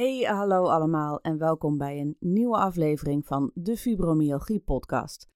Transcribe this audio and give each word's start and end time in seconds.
Hey, 0.00 0.20
hallo 0.20 0.64
allemaal 0.64 1.20
en 1.20 1.38
welkom 1.38 1.78
bij 1.78 2.00
een 2.00 2.16
nieuwe 2.20 2.56
aflevering 2.56 3.26
van 3.26 3.50
de 3.54 3.76
Fibromyalgie 3.76 4.60
podcast. 4.60 5.28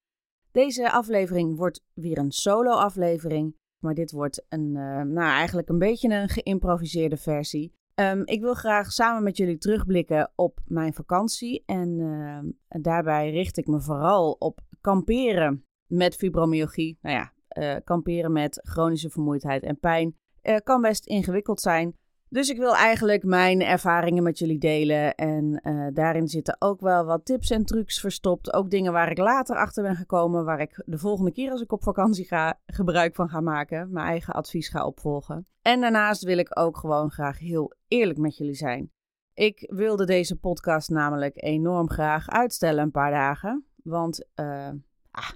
Deze 0.51 0.91
aflevering 0.93 1.57
wordt 1.57 1.85
weer 1.95 2.19
een 2.19 2.33
solo-aflevering, 2.33 3.57
maar 3.79 3.95
dit 3.95 4.13
wordt 4.13 4.45
een, 4.49 4.67
uh, 4.67 5.03
nou 5.03 5.29
eigenlijk 5.29 5.69
een 5.69 5.79
beetje 5.79 6.09
een 6.09 6.29
geïmproviseerde 6.29 7.17
versie. 7.17 7.75
Um, 7.95 8.23
ik 8.25 8.41
wil 8.41 8.55
graag 8.55 8.93
samen 8.93 9.23
met 9.23 9.37
jullie 9.37 9.59
terugblikken 9.59 10.33
op 10.35 10.61
mijn 10.67 10.95
vakantie 10.95 11.63
en 11.67 11.99
uh, 11.99 12.39
daarbij 12.83 13.31
richt 13.31 13.57
ik 13.57 13.67
me 13.67 13.81
vooral 13.81 14.33
op 14.33 14.61
kamperen 14.81 15.65
met 15.87 16.17
fibromyalgie. 16.17 16.99
Nou 17.03 17.17
ja, 17.17 17.33
uh, 17.59 17.81
kamperen 17.85 18.33
met 18.33 18.61
chronische 18.63 19.11
vermoeidheid 19.11 19.63
en 19.63 19.79
pijn 19.79 20.17
kan 20.63 20.81
best 20.81 21.07
ingewikkeld 21.07 21.61
zijn. 21.61 21.97
Dus 22.35 22.49
ik 22.49 22.57
wil 22.57 22.75
eigenlijk 22.75 23.25
mijn 23.25 23.63
ervaringen 23.63 24.23
met 24.23 24.39
jullie 24.39 24.59
delen. 24.59 25.15
En 25.15 25.61
uh, 25.63 25.87
daarin 25.93 26.29
zitten 26.29 26.57
ook 26.59 26.81
wel 26.81 27.05
wat 27.05 27.25
tips 27.25 27.51
en 27.51 27.65
trucs 27.65 28.01
verstopt. 28.01 28.53
Ook 28.53 28.71
dingen 28.71 28.93
waar 28.93 29.11
ik 29.11 29.19
later 29.19 29.57
achter 29.57 29.83
ben 29.83 29.97
gekomen. 29.97 30.45
Waar 30.45 30.61
ik 30.61 30.83
de 30.87 30.99
volgende 30.99 31.33
keer 31.33 31.51
als 31.51 31.61
ik 31.61 31.73
op 31.73 31.83
vakantie 31.83 32.25
ga 32.25 32.61
gebruik 32.67 33.15
van 33.15 33.29
ga 33.29 33.41
maken. 33.41 33.93
Mijn 33.93 34.07
eigen 34.07 34.35
advies 34.35 34.69
ga 34.69 34.87
opvolgen. 34.87 35.47
En 35.63 35.81
daarnaast 35.81 36.23
wil 36.23 36.39
ik 36.39 36.59
ook 36.59 36.77
gewoon 36.77 37.11
graag 37.11 37.39
heel 37.39 37.73
eerlijk 37.89 38.19
met 38.19 38.37
jullie 38.37 38.55
zijn. 38.55 38.91
Ik 39.35 39.73
wilde 39.73 40.07
deze 40.07 40.37
podcast 40.37 40.91
namelijk 40.91 41.43
enorm 41.43 41.91
graag 41.91 42.29
uitstellen 42.29 42.83
een 42.83 42.91
paar 42.91 43.11
dagen. 43.11 43.67
Want 43.83 44.27
uh, 44.41 44.69
ah, 45.11 45.31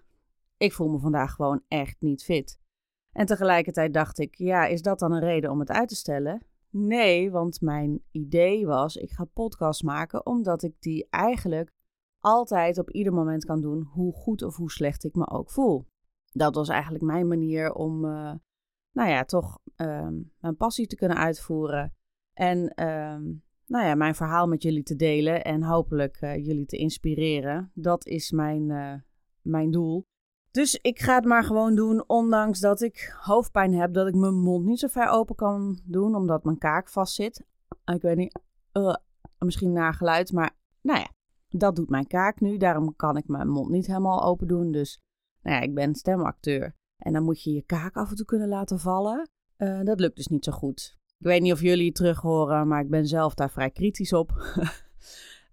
ik 0.56 0.72
voel 0.72 0.88
me 0.88 0.98
vandaag 0.98 1.32
gewoon 1.32 1.62
echt 1.68 1.96
niet 1.98 2.24
fit. 2.24 2.58
En 3.12 3.26
tegelijkertijd 3.26 3.94
dacht 3.94 4.18
ik, 4.18 4.34
ja, 4.34 4.66
is 4.66 4.82
dat 4.82 4.98
dan 4.98 5.12
een 5.12 5.20
reden 5.20 5.50
om 5.50 5.58
het 5.58 5.70
uit 5.70 5.88
te 5.88 5.96
stellen? 5.96 6.47
Nee, 6.70 7.30
want 7.30 7.60
mijn 7.60 8.02
idee 8.10 8.66
was: 8.66 8.96
ik 8.96 9.10
ga 9.10 9.24
podcast 9.24 9.82
maken 9.82 10.26
omdat 10.26 10.62
ik 10.62 10.74
die 10.78 11.06
eigenlijk 11.10 11.72
altijd 12.18 12.78
op 12.78 12.90
ieder 12.90 13.12
moment 13.12 13.44
kan 13.44 13.60
doen, 13.60 13.82
hoe 13.82 14.12
goed 14.12 14.42
of 14.42 14.56
hoe 14.56 14.70
slecht 14.70 15.04
ik 15.04 15.14
me 15.14 15.30
ook 15.30 15.50
voel. 15.50 15.86
Dat 16.32 16.54
was 16.54 16.68
eigenlijk 16.68 17.04
mijn 17.04 17.28
manier 17.28 17.72
om, 17.72 18.04
uh, 18.04 18.32
nou 18.92 19.08
ja, 19.08 19.24
toch 19.24 19.58
um, 19.76 20.32
mijn 20.40 20.56
passie 20.56 20.86
te 20.86 20.96
kunnen 20.96 21.16
uitvoeren. 21.16 21.94
En 22.32 22.58
um, 22.88 23.42
nou 23.66 23.86
ja, 23.86 23.94
mijn 23.94 24.14
verhaal 24.14 24.46
met 24.46 24.62
jullie 24.62 24.82
te 24.82 24.96
delen 24.96 25.44
en 25.44 25.62
hopelijk 25.62 26.20
uh, 26.20 26.36
jullie 26.36 26.66
te 26.66 26.76
inspireren. 26.76 27.70
Dat 27.74 28.06
is 28.06 28.30
mijn, 28.30 28.70
uh, 28.70 28.94
mijn 29.42 29.70
doel. 29.70 30.06
Dus 30.50 30.78
ik 30.82 30.98
ga 31.00 31.14
het 31.14 31.24
maar 31.24 31.44
gewoon 31.44 31.74
doen, 31.74 32.04
ondanks 32.06 32.60
dat 32.60 32.80
ik 32.80 33.16
hoofdpijn 33.20 33.74
heb, 33.74 33.92
dat 33.92 34.08
ik 34.08 34.14
mijn 34.14 34.34
mond 34.34 34.64
niet 34.64 34.78
zo 34.78 34.86
ver 34.88 35.08
open 35.08 35.34
kan 35.34 35.80
doen, 35.84 36.14
omdat 36.14 36.44
mijn 36.44 36.58
kaak 36.58 36.88
vastzit. 36.88 37.46
Ik 37.84 38.02
weet 38.02 38.16
niet, 38.16 38.40
uh, 38.72 38.94
misschien 39.38 39.72
naar 39.72 39.94
geluid, 39.94 40.32
maar 40.32 40.56
nou 40.80 40.98
ja, 40.98 41.08
dat 41.48 41.76
doet 41.76 41.88
mijn 41.88 42.06
kaak 42.06 42.40
nu. 42.40 42.56
Daarom 42.56 42.96
kan 42.96 43.16
ik 43.16 43.28
mijn 43.28 43.48
mond 43.48 43.70
niet 43.70 43.86
helemaal 43.86 44.24
open 44.24 44.46
doen. 44.46 44.72
Dus 44.72 45.00
nou 45.42 45.56
ja, 45.56 45.62
ik 45.62 45.74
ben 45.74 45.94
stemacteur. 45.94 46.76
En 46.98 47.12
dan 47.12 47.22
moet 47.22 47.42
je 47.42 47.52
je 47.52 47.62
kaak 47.62 47.96
af 47.96 48.10
en 48.10 48.16
toe 48.16 48.26
kunnen 48.26 48.48
laten 48.48 48.78
vallen. 48.78 49.30
Uh, 49.58 49.82
dat 49.82 50.00
lukt 50.00 50.16
dus 50.16 50.26
niet 50.26 50.44
zo 50.44 50.52
goed. 50.52 50.98
Ik 51.18 51.26
weet 51.26 51.42
niet 51.42 51.52
of 51.52 51.60
jullie 51.60 51.86
het 51.86 51.94
terug 51.94 52.20
horen, 52.20 52.68
maar 52.68 52.80
ik 52.80 52.90
ben 52.90 53.06
zelf 53.06 53.34
daar 53.34 53.50
vrij 53.50 53.70
kritisch 53.70 54.12
op. 54.12 54.32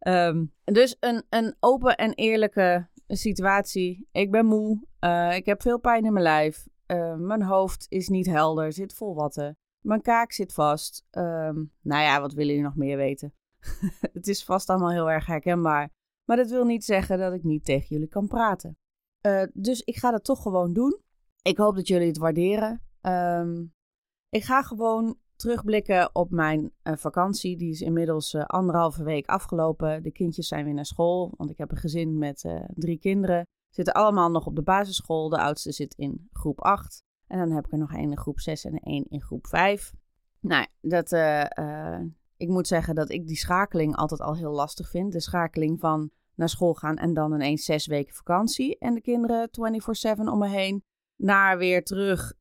um, 0.07 0.53
dus 0.63 0.97
een, 0.99 1.23
een 1.29 1.55
open 1.59 1.95
en 1.95 2.13
eerlijke 2.13 2.87
situatie. 3.07 4.07
Ik 4.11 4.31
ben 4.31 4.45
moe. 4.45 4.87
Uh, 4.99 5.35
ik 5.35 5.45
heb 5.45 5.61
veel 5.61 5.79
pijn 5.79 6.05
in 6.05 6.13
mijn 6.13 6.25
lijf. 6.25 6.67
Uh, 6.87 7.15
mijn 7.15 7.41
hoofd 7.41 7.85
is 7.89 8.07
niet 8.07 8.25
helder, 8.25 8.73
zit 8.73 8.93
vol 8.93 9.15
watten. 9.15 9.57
Mijn 9.79 10.01
kaak 10.01 10.31
zit 10.31 10.53
vast. 10.53 11.05
Um, 11.11 11.71
nou 11.81 12.03
ja, 12.03 12.21
wat 12.21 12.33
willen 12.33 12.49
jullie 12.49 12.67
nog 12.67 12.75
meer 12.75 12.97
weten? 12.97 13.33
het 14.13 14.27
is 14.27 14.43
vast 14.43 14.69
allemaal 14.69 14.91
heel 14.91 15.11
erg 15.11 15.25
herkenbaar. 15.25 15.89
Maar 16.25 16.37
dat 16.37 16.49
wil 16.49 16.65
niet 16.65 16.85
zeggen 16.85 17.17
dat 17.17 17.33
ik 17.33 17.43
niet 17.43 17.65
tegen 17.65 17.87
jullie 17.89 18.07
kan 18.07 18.27
praten. 18.27 18.77
Uh, 19.21 19.43
dus 19.53 19.81
ik 19.81 19.95
ga 19.95 20.11
dat 20.11 20.23
toch 20.23 20.41
gewoon 20.41 20.73
doen. 20.73 21.01
Ik 21.41 21.57
hoop 21.57 21.75
dat 21.75 21.87
jullie 21.87 22.07
het 22.07 22.17
waarderen. 22.17 22.81
Um, 23.01 23.73
ik 24.29 24.43
ga 24.43 24.61
gewoon 24.61 25.17
terugblikken 25.35 26.09
op 26.15 26.31
mijn 26.31 26.71
uh, 26.83 26.95
vakantie. 26.95 27.57
Die 27.57 27.71
is 27.71 27.81
inmiddels 27.81 28.33
uh, 28.33 28.45
anderhalve 28.45 29.03
week 29.03 29.27
afgelopen. 29.27 30.03
De 30.03 30.11
kindjes 30.11 30.47
zijn 30.47 30.65
weer 30.65 30.73
naar 30.73 30.85
school, 30.85 31.33
want 31.37 31.49
ik 31.49 31.57
heb 31.57 31.71
een 31.71 31.77
gezin 31.77 32.17
met 32.17 32.43
uh, 32.43 32.63
drie 32.67 32.97
kinderen. 32.97 33.47
Zitten 33.69 33.93
allemaal 33.93 34.31
nog 34.31 34.45
op 34.45 34.55
de 34.55 34.61
basisschool. 34.61 35.29
De 35.29 35.37
oudste 35.37 35.71
zit 35.71 35.93
in 35.93 36.29
groep 36.31 36.61
8. 36.61 37.03
En 37.27 37.39
dan 37.39 37.51
heb 37.51 37.65
ik 37.65 37.71
er 37.71 37.77
nog 37.77 37.93
één 37.93 38.11
in 38.11 38.17
groep 38.17 38.39
6 38.39 38.65
en 38.65 38.79
één 38.79 39.05
in 39.09 39.21
groep 39.21 39.47
5. 39.47 39.93
Nou, 40.39 40.65
dat, 40.81 41.11
ik 42.37 42.47
moet 42.47 42.67
zeggen 42.67 42.95
dat 42.95 43.09
ik 43.09 43.27
die 43.27 43.37
schakeling 43.37 43.95
altijd 43.95 44.21
al 44.21 44.35
heel 44.35 44.51
lastig 44.51 44.89
vind. 44.89 45.11
De 45.11 45.21
schakeling 45.21 45.79
van 45.79 46.11
naar 46.35 46.49
school 46.49 46.73
gaan 46.73 46.97
en 46.97 47.13
dan 47.13 47.33
ineens 47.33 47.65
zes 47.65 47.87
weken 47.87 48.15
vakantie. 48.15 48.77
En 48.77 48.93
de 48.93 49.01
kinderen 49.01 49.49
24-7 50.17 50.19
om 50.19 50.37
me 50.37 50.47
heen. 50.47 50.83
Naar 51.15 51.57
weer 51.57 51.83
terug 51.83 52.33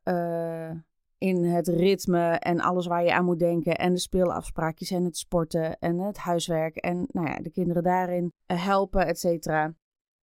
in 1.25 1.45
het 1.45 1.69
ritme 1.69 2.31
en 2.31 2.61
alles 2.61 2.87
waar 2.87 3.05
je 3.05 3.15
aan 3.15 3.25
moet 3.25 3.39
denken. 3.39 3.77
En 3.77 3.93
de 3.93 3.99
speelafspraakjes 3.99 4.91
en 4.91 5.05
het 5.05 5.17
sporten 5.17 5.79
en 5.79 5.99
het 5.99 6.17
huiswerk. 6.17 6.77
En 6.77 7.07
nou 7.09 7.27
ja, 7.29 7.37
de 7.37 7.51
kinderen 7.51 7.83
daarin 7.83 8.33
eh, 8.47 8.65
helpen, 8.65 9.07
et 9.07 9.19
cetera. 9.19 9.75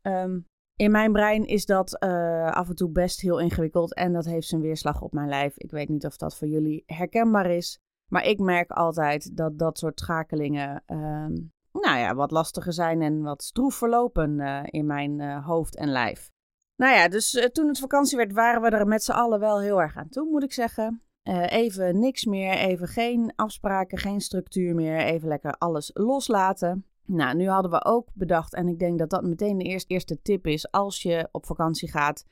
Um, 0.03 0.47
in 0.77 0.91
mijn 0.91 1.13
brein 1.13 1.47
is 1.47 1.67
dat 1.67 2.03
uh, 2.05 2.51
af 2.51 2.69
en 2.69 2.75
toe 2.75 2.91
best 2.91 3.21
heel 3.21 3.41
ingewikkeld. 3.41 3.95
En 3.95 4.13
dat 4.13 4.25
heeft 4.25 4.49
zijn 4.49 4.61
weerslag 4.61 5.03
op 5.03 5.13
mijn 5.13 5.29
lijf. 5.29 5.57
Ik 5.57 5.71
weet 5.71 5.89
niet 5.89 6.07
of 6.07 6.17
dat 6.17 6.37
voor 6.37 6.49
jullie 6.49 6.83
herkenbaar 6.87 7.51
is. 7.51 7.79
Maar 8.13 8.27
ik 8.27 8.39
merk 8.39 8.71
altijd 8.71 9.37
dat 9.37 9.59
dat 9.59 9.79
soort 9.79 10.01
schakelingen. 10.01 10.83
Um, 10.87 11.53
nou 11.73 11.99
ja, 11.99 12.15
wat 12.15 12.31
lastiger 12.31 12.73
zijn 12.73 13.03
en 13.03 13.23
wat 13.23 13.43
stroef 13.43 13.75
verlopen 13.75 14.39
uh, 14.39 14.61
in 14.65 14.87
mijn 14.87 15.43
hoofd 15.43 15.77
en 15.77 15.89
lijf. 15.89 16.31
Nou 16.79 16.95
ja, 16.95 17.09
dus 17.09 17.35
uh, 17.35 17.45
toen 17.45 17.69
het 17.69 17.79
vakantie 17.79 18.17
werd, 18.17 18.33
waren 18.33 18.63
we 18.63 18.69
er 18.69 18.87
met 18.87 19.05
z'n 19.05 19.11
allen 19.11 19.41
wel 19.41 19.61
heel 19.61 19.81
erg 19.81 19.97
aan 19.97 20.09
toe, 20.09 20.31
moet 20.31 20.43
ik 20.43 20.53
zeggen. 20.53 21.03
Uh, 21.25 21.53
even 21.53 21.99
niks 21.99 22.25
meer, 22.25 22.53
even 22.53 22.89
geen 22.89 23.33
afspraken, 23.37 23.99
geen 23.99 24.21
structuur 24.21 24.75
meer, 24.75 24.99
even 24.99 25.29
lekker 25.29 25.53
alles 25.53 25.91
loslaten. 25.95 26.85
Nou, 27.05 27.37
nu 27.37 27.49
hadden 27.49 27.71
we 27.71 27.85
ook 27.85 28.09
bedacht, 28.15 28.55
en 28.55 28.69
ik 28.69 28.79
denk 28.79 28.99
dat 28.99 29.11
dat 29.11 29.23
meteen 29.23 29.59
de 29.59 29.65
eerste, 29.65 29.93
eerste 29.93 30.23
tip 30.23 30.47
is 30.47 30.71
als 30.71 31.03
je 31.03 31.29
op 31.33 31.47
vakantie 31.47 31.91
gaat 31.91 32.25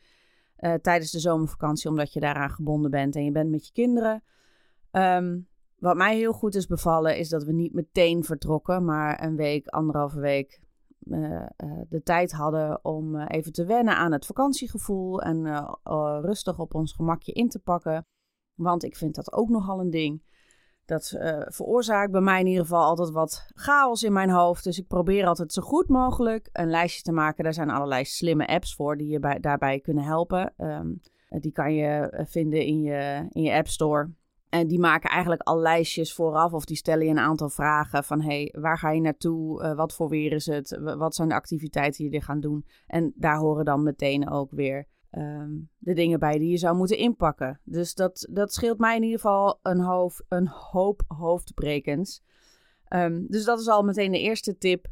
uh, 0.59 0.75
tijdens 0.75 1.11
de 1.11 1.21
zomervakantie, 1.21 1.91
omdat 1.91 2.13
je 2.13 2.21
daaraan 2.21 2.51
gebonden 2.51 2.91
bent 2.91 3.17
en 3.17 3.25
je 3.25 3.33
bent 3.33 3.51
met 3.51 3.67
je 3.67 3.73
kinderen. 3.73 4.23
Um, 4.93 5.49
wat 5.79 5.97
mij 5.97 6.17
heel 6.17 6.33
goed 6.33 6.55
is 6.55 6.67
bevallen, 6.67 7.17
is 7.17 7.29
dat 7.29 7.45
we 7.45 7.53
niet 7.53 7.75
meteen 7.75 8.25
vertrokken, 8.25 8.85
maar 8.85 9.23
een 9.23 9.37
week, 9.37 9.67
anderhalve 9.67 10.21
week 10.21 10.61
uh, 11.07 11.47
de 11.89 12.03
tijd 12.03 12.33
hadden 12.33 12.85
om 12.85 13.15
uh, 13.15 13.25
even 13.27 13.53
te 13.53 13.65
wennen 13.65 13.97
aan 13.97 14.13
het 14.13 14.27
vakantiegevoel 14.27 15.23
en 15.23 15.67
rustig 16.21 16.59
op 16.59 16.75
ons 16.75 16.93
gemakje 16.93 17.33
in 17.33 17.49
te 17.49 17.59
pakken. 17.59 18.07
Want 18.55 18.85
ik 18.85 18.97
vind 18.97 19.15
dat 19.15 19.33
ook 19.33 19.49
nogal 19.49 19.81
een 19.81 19.91
ding. 19.91 20.23
Dat 20.85 21.09
veroorzaakt 21.47 22.13
bij 22.13 22.21
mij 22.21 22.41
in 22.41 22.47
ieder 22.47 22.63
geval 22.63 22.83
altijd 22.83 23.11
wat 23.11 23.51
chaos 23.55 24.03
in 24.03 24.13
mijn 24.13 24.31
hoofd. 24.31 24.65
Dus 24.65 24.79
ik 24.79 24.87
probeer 24.87 25.27
altijd 25.27 25.53
zo 25.53 25.63
goed 25.63 25.89
mogelijk 25.89 26.49
een 26.53 26.71
lijstje 26.71 27.03
te 27.03 27.13
maken. 27.13 27.45
Daar 27.45 27.55
zijn 27.55 27.71
allerlei 27.71 28.05
slimme 28.05 28.47
apps 28.47 28.75
voor 28.75 28.97
die 28.97 29.09
je 29.09 29.19
bij, 29.19 29.41
daarbij 29.41 29.81
kunnen 29.81 30.05
helpen. 30.05 30.55
Um, 30.57 31.01
die 31.29 31.53
kan 31.53 31.75
je 31.75 32.25
vinden 32.29 32.65
in 32.65 32.83
je, 32.83 33.27
in 33.31 33.43
je 33.43 33.53
App 33.53 33.69
Store. 33.69 34.11
En 34.49 34.67
die 34.67 34.79
maken 34.79 35.11
eigenlijk 35.11 35.43
al 35.43 35.59
lijstjes 35.59 36.15
vooraf 36.15 36.53
of 36.53 36.65
die 36.65 36.77
stellen 36.77 37.05
je 37.05 37.11
een 37.11 37.19
aantal 37.19 37.49
vragen 37.49 38.05
van 38.05 38.21
hey, 38.21 38.55
waar 38.59 38.79
ga 38.79 38.91
je 38.91 39.01
naartoe? 39.01 39.63
Uh, 39.63 39.75
wat 39.75 39.95
voor 39.95 40.09
weer 40.09 40.33
is 40.33 40.47
het? 40.47 40.79
Wat 40.81 41.15
zijn 41.15 41.29
de 41.29 41.35
activiteiten 41.35 42.05
die 42.05 42.13
je 42.13 42.23
gaan 42.23 42.41
doen? 42.41 42.67
En 42.87 43.13
daar 43.17 43.37
horen 43.37 43.65
dan 43.65 43.83
meteen 43.83 44.31
ook 44.31 44.51
weer 44.51 44.87
um, 45.11 45.71
de 45.79 45.93
dingen 45.93 46.19
bij 46.19 46.39
die 46.39 46.51
je 46.51 46.57
zou 46.57 46.77
moeten 46.77 46.99
inpakken. 46.99 47.61
Dus 47.65 47.95
dat, 47.95 48.29
dat 48.31 48.53
scheelt 48.53 48.79
mij 48.79 48.97
in 48.97 49.03
ieder 49.03 49.21
geval 49.21 49.59
een, 49.63 50.11
een 50.29 50.49
hoop 50.49 51.03
hoofdbrekens. 51.07 52.23
Um, 52.89 53.27
dus 53.29 53.45
dat 53.45 53.61
is 53.61 53.69
al 53.69 53.83
meteen 53.83 54.13
de 54.13 54.21
eerste 54.21 54.59
tip. 54.59 54.87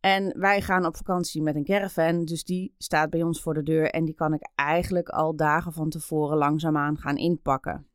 En 0.00 0.38
wij 0.38 0.60
gaan 0.60 0.86
op 0.86 0.96
vakantie 0.96 1.42
met 1.42 1.56
een 1.56 1.64
caravan, 1.64 2.24
dus 2.24 2.44
die 2.44 2.74
staat 2.78 3.10
bij 3.10 3.22
ons 3.22 3.42
voor 3.42 3.54
de 3.54 3.62
deur 3.62 3.90
en 3.90 4.04
die 4.04 4.14
kan 4.14 4.34
ik 4.34 4.50
eigenlijk 4.54 5.08
al 5.08 5.36
dagen 5.36 5.72
van 5.72 5.88
tevoren 5.88 6.36
langzaamaan 6.36 6.98
gaan 6.98 7.16
inpakken. 7.16 7.86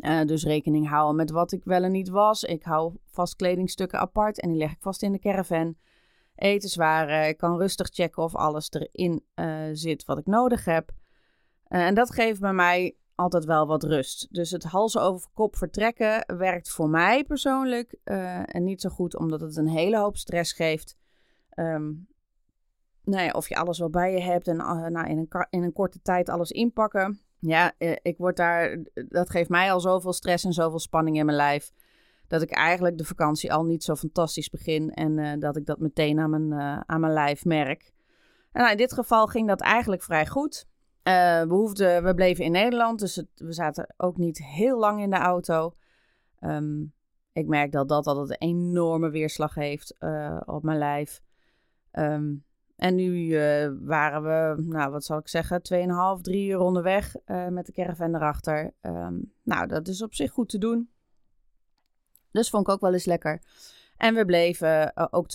Uh, 0.00 0.24
dus 0.24 0.44
rekening 0.44 0.88
houden 0.88 1.16
met 1.16 1.30
wat 1.30 1.52
ik 1.52 1.64
wel 1.64 1.82
en 1.82 1.92
niet 1.92 2.08
was. 2.08 2.44
Ik 2.44 2.62
hou 2.62 2.94
vast 3.04 3.36
kledingstukken 3.36 3.98
apart 3.98 4.40
en 4.40 4.48
die 4.48 4.58
leg 4.58 4.72
ik 4.72 4.80
vast 4.80 5.02
in 5.02 5.12
de 5.12 5.18
caravan. 5.18 5.76
Etenswaren, 6.34 7.28
ik 7.28 7.36
kan 7.36 7.58
rustig 7.58 7.88
checken 7.88 8.22
of 8.22 8.34
alles 8.34 8.70
erin 8.70 9.24
uh, 9.34 9.68
zit 9.72 10.04
wat 10.04 10.18
ik 10.18 10.26
nodig 10.26 10.64
heb. 10.64 10.90
Uh, 11.68 11.86
en 11.86 11.94
dat 11.94 12.12
geeft 12.12 12.40
bij 12.40 12.52
mij 12.52 12.96
altijd 13.14 13.44
wel 13.44 13.66
wat 13.66 13.82
rust. 13.82 14.26
Dus 14.30 14.50
het 14.50 14.64
hals 14.64 14.98
over 14.98 15.28
kop 15.34 15.56
vertrekken 15.56 16.36
werkt 16.36 16.70
voor 16.70 16.88
mij 16.88 17.24
persoonlijk 17.24 17.96
en 18.04 18.64
niet 18.64 18.80
zo 18.80 18.88
goed 18.88 19.16
omdat 19.16 19.40
het 19.40 19.56
een 19.56 19.68
hele 19.68 19.98
hoop 19.98 20.16
stress 20.16 20.52
geeft. 20.52 20.96
Um, 21.54 22.08
nou 23.04 23.24
ja, 23.24 23.30
of 23.30 23.48
je 23.48 23.56
alles 23.56 23.78
wel 23.78 23.90
bij 23.90 24.12
je 24.12 24.20
hebt 24.20 24.48
en 24.48 24.56
nou, 24.56 25.08
in, 25.08 25.18
een 25.18 25.46
in 25.50 25.62
een 25.62 25.72
korte 25.72 26.00
tijd 26.02 26.28
alles 26.28 26.50
inpakken. 26.50 27.20
Ja, 27.44 27.72
uh, 27.78 27.96
ik 28.02 28.18
word 28.18 28.36
daar, 28.36 28.78
dat 29.08 29.30
geeft 29.30 29.48
mij 29.48 29.72
al 29.72 29.80
zoveel 29.80 30.12
stress 30.12 30.44
en 30.44 30.52
zoveel 30.52 30.78
spanning 30.78 31.16
in 31.16 31.24
mijn 31.24 31.36
lijf. 31.36 31.72
Dat 32.26 32.42
ik 32.42 32.50
eigenlijk 32.50 32.98
de 32.98 33.04
vakantie 33.04 33.52
al 33.52 33.64
niet 33.64 33.84
zo 33.84 33.94
fantastisch 33.94 34.50
begin 34.50 34.90
en 34.90 35.40
dat 35.40 35.56
ik 35.56 35.66
dat 35.66 35.78
meteen 35.78 36.18
aan 36.18 36.30
mijn, 36.30 36.52
aan 36.86 37.00
mijn 37.00 37.12
lijf 37.12 37.44
merk. 37.44 37.92
Nou, 38.52 38.70
in 38.70 38.76
dit 38.76 38.92
geval 38.92 39.26
ging 39.26 39.48
dat 39.48 39.60
eigenlijk 39.60 40.02
vrij 40.02 40.26
goed. 40.26 40.66
We, 41.02 41.46
hoefden, 41.48 42.04
we 42.04 42.14
bleven 42.14 42.44
in 42.44 42.52
Nederland, 42.52 42.98
dus 42.98 43.22
we 43.34 43.52
zaten 43.52 43.94
ook 43.96 44.16
niet 44.16 44.44
heel 44.44 44.78
lang 44.78 45.00
in 45.02 45.10
de 45.10 45.16
auto. 45.16 45.74
Um, 46.40 46.92
ik 47.32 47.46
merk 47.46 47.72
dat 47.72 47.88
dat 47.88 48.06
altijd 48.06 48.30
een 48.30 48.48
enorme 48.48 49.10
weerslag 49.10 49.54
heeft 49.54 49.96
op 50.44 50.62
mijn 50.62 50.78
lijf. 50.78 51.20
Um, 51.92 52.44
en 52.82 52.94
nu 52.94 53.26
uh, 53.26 53.70
waren 53.80 54.22
we, 54.22 54.62
nou 54.62 54.90
wat 54.90 55.04
zal 55.04 55.18
ik 55.18 55.28
zeggen, 55.28 55.60
2,5, 56.16 56.20
3 56.20 56.48
uur 56.48 56.58
onderweg 56.58 57.14
met 57.48 57.66
de 57.66 57.72
caravan 57.72 58.14
erachter. 58.14 58.72
Um, 58.80 59.32
nou, 59.42 59.66
dat 59.66 59.88
is 59.88 60.02
op 60.02 60.14
zich 60.14 60.30
goed 60.30 60.48
te 60.48 60.58
doen. 60.58 60.90
Dus 62.30 62.50
vond 62.50 62.66
ik 62.66 62.72
ook 62.72 62.80
wel 62.80 62.92
eens 62.92 63.04
lekker. 63.04 63.42
En 63.96 64.14
we 64.14 64.24
bleven 64.24 64.92
uh, 64.94 65.06
ook 65.10 65.26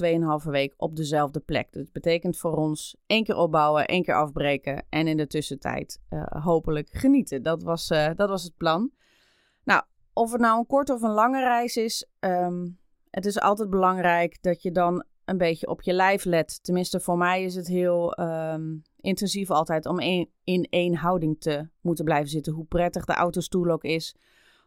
2,5 0.44 0.50
week 0.50 0.74
op 0.78 0.96
dezelfde 0.96 1.40
plek. 1.40 1.74
Dat 1.74 1.92
betekent 1.92 2.38
voor 2.38 2.56
ons 2.56 2.98
één 3.06 3.24
keer 3.24 3.36
opbouwen, 3.36 3.86
één 3.86 4.04
keer 4.04 4.16
afbreken 4.16 4.86
en 4.90 5.08
in 5.08 5.18
de 5.18 5.28
tussentijd 5.28 6.02
hopelijk 6.30 6.90
genieten. 6.92 7.44
Dat 7.44 7.64
was, 7.64 7.88
dat 7.88 8.30
was 8.30 8.44
het 8.44 8.58
plan. 8.58 8.92
Nou, 9.64 9.84
of 10.14 10.32
het 10.32 10.42
nou 10.42 10.60
een 10.60 10.66
korte 10.66 10.94
of 10.94 11.02
een 11.02 11.14
lange 11.14 11.40
reis 11.40 11.78
is, 11.78 12.08
um, 12.20 12.80
het 13.10 13.26
is 13.26 13.40
altijd 13.40 13.70
belangrijk 13.70 14.38
dat 14.42 14.62
je 14.62 14.72
dan 14.72 15.06
een 15.28 15.38
beetje 15.38 15.68
op 15.68 15.82
je 15.82 15.94
lijf 15.94 16.24
let. 16.24 16.64
Tenminste, 16.64 17.00
voor 17.00 17.18
mij 17.18 17.44
is 17.44 17.56
het 17.56 17.68
heel 17.68 18.20
um, 18.20 18.82
intensief 19.02 19.50
altijd 19.50 19.86
om 19.86 20.00
een, 20.00 20.30
in 20.44 20.68
één 20.70 20.96
houding 20.96 21.40
te 21.40 21.68
moeten 21.82 22.06
blijven 22.06 22.30
zitten. 22.30 22.54
Hoe 22.54 22.66
prettig 22.66 23.06
de 23.06 23.14
autostoel 23.14 23.70
ook 23.70 23.84
is, 23.84 24.16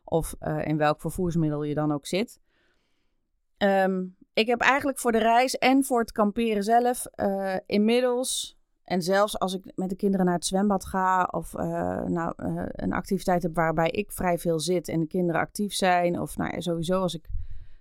of 0.05 0.35
in 0.65 0.77
welk 0.77 1.01
vervoersmiddel 1.01 1.63
je 1.63 1.75
dan 1.75 1.93
ook 1.93 2.07
zit. 2.07 2.41
Um, 3.59 4.17
ik 4.33 4.47
heb 4.47 4.61
eigenlijk 4.61 4.99
voor 4.99 5.13
de 5.13 5.19
reis 5.19 5.59
en 5.59 5.85
voor 5.85 6.01
het 6.01 6.13
kamperen 6.13 6.63
zelf 6.63 7.07
uh, 7.17 7.57
inmiddels, 7.67 8.59
en 8.85 9.03
zelfs 9.03 9.39
als 9.39 9.55
ik 9.55 9.73
met 9.75 9.89
de 9.89 9.97
kinderen 9.97 10.27
naar 10.27 10.35
het 10.35 10.47
zwembad 10.47 10.87
ga 10.87 11.29
of 11.31 11.55
uh, 11.55 12.03
nou, 12.05 12.33
een 12.73 12.93
activiteit 12.93 13.43
heb 13.43 13.55
waarbij 13.55 13.91
ik 13.91 14.13
vrij 14.13 14.39
veel 14.39 14.61
zit 14.61 14.89
en 14.89 15.01
de 15.01 15.07
kinderen 15.07 15.41
actief 15.41 15.73
zijn, 15.73 16.21
of 16.21 16.37
nou 16.37 16.63
sowieso 16.63 17.01
als 17.01 17.15
ik 17.15 17.29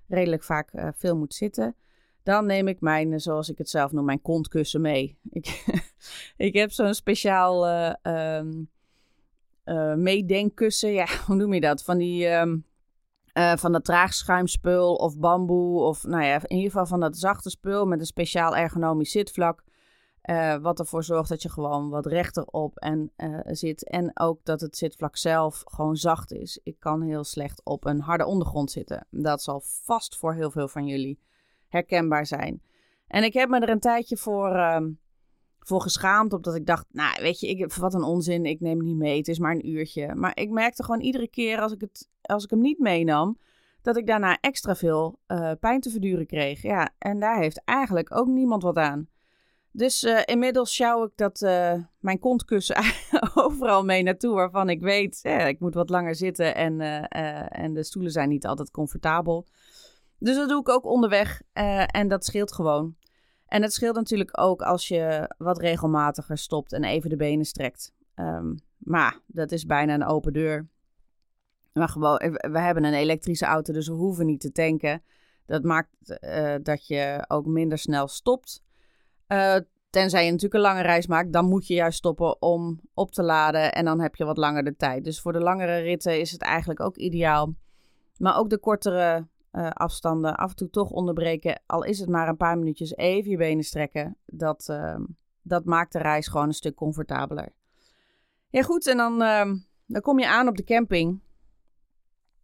redelijk 0.07 0.43
vaak 0.43 0.71
veel 0.95 1.17
moet 1.17 1.33
zitten, 1.33 1.75
dan 2.23 2.45
neem 2.45 2.67
ik 2.67 2.81
mijn, 2.81 3.19
zoals 3.19 3.49
ik 3.49 3.57
het 3.57 3.69
zelf 3.69 3.91
noem, 3.91 4.05
mijn 4.05 4.21
kontkussen 4.21 4.81
mee. 4.81 5.17
Ik, 5.29 5.63
ik 6.37 6.53
heb 6.53 6.71
zo'n 6.71 6.93
speciaal 6.93 7.67
um, 8.03 8.69
meedenkkussen, 9.95 10.91
ja, 10.91 11.07
hoe 11.25 11.35
noem 11.35 11.53
je 11.53 11.61
dat? 11.61 11.83
Van 11.83 11.97
die... 11.97 12.27
Um, 12.27 12.67
uh, 13.33 13.55
van 13.55 13.71
dat 13.71 13.85
traagschuimspul 13.85 14.95
of 14.95 15.17
bamboe. 15.17 15.81
Of 15.81 16.03
nou 16.03 16.23
ja, 16.23 16.33
in 16.43 16.55
ieder 16.55 16.71
geval 16.71 16.85
van 16.85 16.99
dat 16.99 17.17
zachte 17.17 17.49
spul 17.49 17.85
met 17.85 17.99
een 17.99 18.05
speciaal 18.05 18.55
ergonomisch 18.55 19.11
zitvlak. 19.11 19.63
Uh, 20.23 20.55
wat 20.55 20.79
ervoor 20.79 21.03
zorgt 21.03 21.29
dat 21.29 21.41
je 21.41 21.49
gewoon 21.49 21.89
wat 21.89 22.05
rechter 22.05 22.45
op 22.45 22.77
en, 22.77 23.11
uh, 23.17 23.39
zit. 23.43 23.89
En 23.89 24.19
ook 24.19 24.39
dat 24.43 24.61
het 24.61 24.77
zitvlak 24.77 25.17
zelf 25.17 25.63
gewoon 25.65 25.95
zacht 25.95 26.31
is. 26.31 26.59
Ik 26.63 26.79
kan 26.79 27.01
heel 27.01 27.23
slecht 27.23 27.61
op 27.63 27.85
een 27.85 28.01
harde 28.01 28.25
ondergrond 28.25 28.71
zitten. 28.71 29.07
Dat 29.09 29.43
zal 29.43 29.61
vast 29.63 30.17
voor 30.17 30.33
heel 30.33 30.51
veel 30.51 30.67
van 30.67 30.85
jullie 30.85 31.19
herkenbaar 31.69 32.25
zijn. 32.25 32.61
En 33.07 33.23
ik 33.23 33.33
heb 33.33 33.49
me 33.49 33.59
er 33.59 33.69
een 33.69 33.79
tijdje 33.79 34.17
voor, 34.17 34.55
uh, 34.55 34.85
voor 35.59 35.81
geschaamd. 35.81 36.33
Omdat 36.33 36.55
ik 36.55 36.65
dacht, 36.65 36.85
nou 36.91 37.21
weet 37.21 37.39
je, 37.39 37.47
ik, 37.47 37.73
wat 37.73 37.93
een 37.93 38.03
onzin. 38.03 38.45
Ik 38.45 38.59
neem 38.59 38.77
het 38.77 38.87
niet 38.87 38.97
mee. 38.97 39.17
Het 39.17 39.27
is 39.27 39.39
maar 39.39 39.51
een 39.51 39.69
uurtje. 39.69 40.15
Maar 40.15 40.37
ik 40.37 40.49
merkte 40.49 40.83
gewoon 40.83 41.01
iedere 41.01 41.27
keer 41.27 41.59
als 41.59 41.71
ik 41.71 41.81
het 41.81 42.09
als 42.21 42.43
ik 42.43 42.49
hem 42.49 42.61
niet 42.61 42.79
meenam, 42.79 43.37
dat 43.81 43.97
ik 43.97 44.07
daarna 44.07 44.37
extra 44.39 44.75
veel 44.75 45.19
uh, 45.27 45.51
pijn 45.59 45.81
te 45.81 45.89
verduren 45.89 46.25
kreeg. 46.25 46.61
Ja, 46.61 46.89
en 46.97 47.19
daar 47.19 47.39
heeft 47.39 47.61
eigenlijk 47.65 48.15
ook 48.15 48.27
niemand 48.27 48.63
wat 48.63 48.77
aan. 48.77 49.07
Dus 49.71 50.03
uh, 50.03 50.19
inmiddels 50.25 50.73
sjouw 50.73 51.03
ik 51.03 51.11
dat 51.15 51.41
uh, 51.41 51.73
mijn 51.99 52.19
kontkussen 52.19 52.83
overal 53.33 53.83
mee 53.83 54.03
naartoe, 54.03 54.33
waarvan 54.33 54.69
ik 54.69 54.81
weet, 54.81 55.19
ik 55.23 55.59
moet 55.59 55.73
wat 55.73 55.89
langer 55.89 56.15
zitten 56.15 56.55
en, 56.55 56.81
en 57.49 57.73
de 57.73 57.83
stoelen 57.83 58.11
zijn 58.11 58.29
niet 58.29 58.45
altijd 58.45 58.71
comfortabel. 58.71 59.47
Dus 60.19 60.35
dat 60.35 60.49
doe 60.49 60.59
ik 60.59 60.69
ook 60.69 60.85
onderweg 60.85 61.41
en 61.85 62.07
dat 62.07 62.25
scheelt 62.25 62.53
gewoon. 62.53 62.95
En 63.45 63.61
het 63.61 63.73
scheelt 63.73 63.95
natuurlijk 63.95 64.39
ook 64.39 64.61
als 64.61 64.87
je 64.87 65.33
wat 65.37 65.59
regelmatiger 65.59 66.37
stopt 66.37 66.73
en 66.73 66.83
even 66.83 67.09
de 67.09 67.15
benen 67.15 67.45
strekt. 67.45 67.93
Um, 68.15 68.59
maar 68.77 69.19
dat 69.25 69.51
is 69.51 69.65
bijna 69.65 69.93
een 69.93 70.05
open 70.05 70.33
deur. 70.33 70.67
Maar 71.73 71.89
gewoon, 71.89 72.17
eh, 72.17 72.51
we 72.51 72.59
hebben 72.59 72.83
een 72.83 72.93
elektrische 72.93 73.45
auto, 73.45 73.73
dus 73.73 73.87
we 73.87 73.93
hoeven 73.93 74.25
niet 74.25 74.41
te 74.41 74.51
tanken. 74.51 75.03
Dat 75.45 75.63
maakt 75.63 76.19
uh, 76.21 76.55
dat 76.61 76.87
je 76.87 77.25
ook 77.27 77.45
minder 77.45 77.77
snel 77.77 78.07
stopt. 78.07 78.63
Tenzij 79.89 80.25
je 80.25 80.31
natuurlijk 80.31 80.53
een 80.53 80.69
lange 80.69 80.81
reis 80.81 81.07
maakt, 81.07 81.33
dan 81.33 81.45
moet 81.45 81.67
je 81.67 81.73
juist 81.73 81.97
stoppen 81.97 82.41
om 82.41 82.79
op 82.93 83.11
te 83.11 83.23
laden. 83.23 83.73
En 83.73 83.85
dan 83.85 83.99
heb 83.99 84.15
je 84.15 84.25
wat 84.25 84.37
langer 84.37 84.63
de 84.63 84.75
tijd. 84.75 85.03
Dus 85.03 85.21
voor 85.21 85.33
de 85.33 85.39
langere 85.39 85.77
ritten 85.77 86.19
is 86.19 86.31
het 86.31 86.41
eigenlijk 86.41 86.79
ook 86.79 86.97
ideaal. 86.97 87.53
Maar 88.17 88.37
ook 88.37 88.49
de 88.49 88.57
kortere 88.57 89.27
uh, 89.51 89.69
afstanden 89.69 90.35
af 90.35 90.49
en 90.49 90.55
toe 90.55 90.69
toch 90.69 90.89
onderbreken. 90.89 91.61
Al 91.65 91.83
is 91.83 91.99
het 91.99 92.09
maar 92.09 92.27
een 92.27 92.37
paar 92.37 92.57
minuutjes 92.57 92.95
even 92.95 93.31
je 93.31 93.37
benen 93.37 93.63
strekken. 93.63 94.17
Dat, 94.25 94.69
ehm, 94.69 95.03
dat 95.41 95.65
maakt 95.65 95.91
de 95.91 95.99
reis 95.99 96.27
gewoon 96.27 96.47
een 96.47 96.53
stuk 96.53 96.75
comfortabeler. 96.75 97.53
Ja 98.49 98.61
goed, 98.61 98.87
en 98.87 98.97
dan, 98.97 99.21
ehm, 99.21 99.57
dan 99.85 100.01
kom 100.01 100.19
je 100.19 100.27
aan 100.27 100.47
op 100.47 100.57
de 100.57 100.63
camping. 100.63 101.21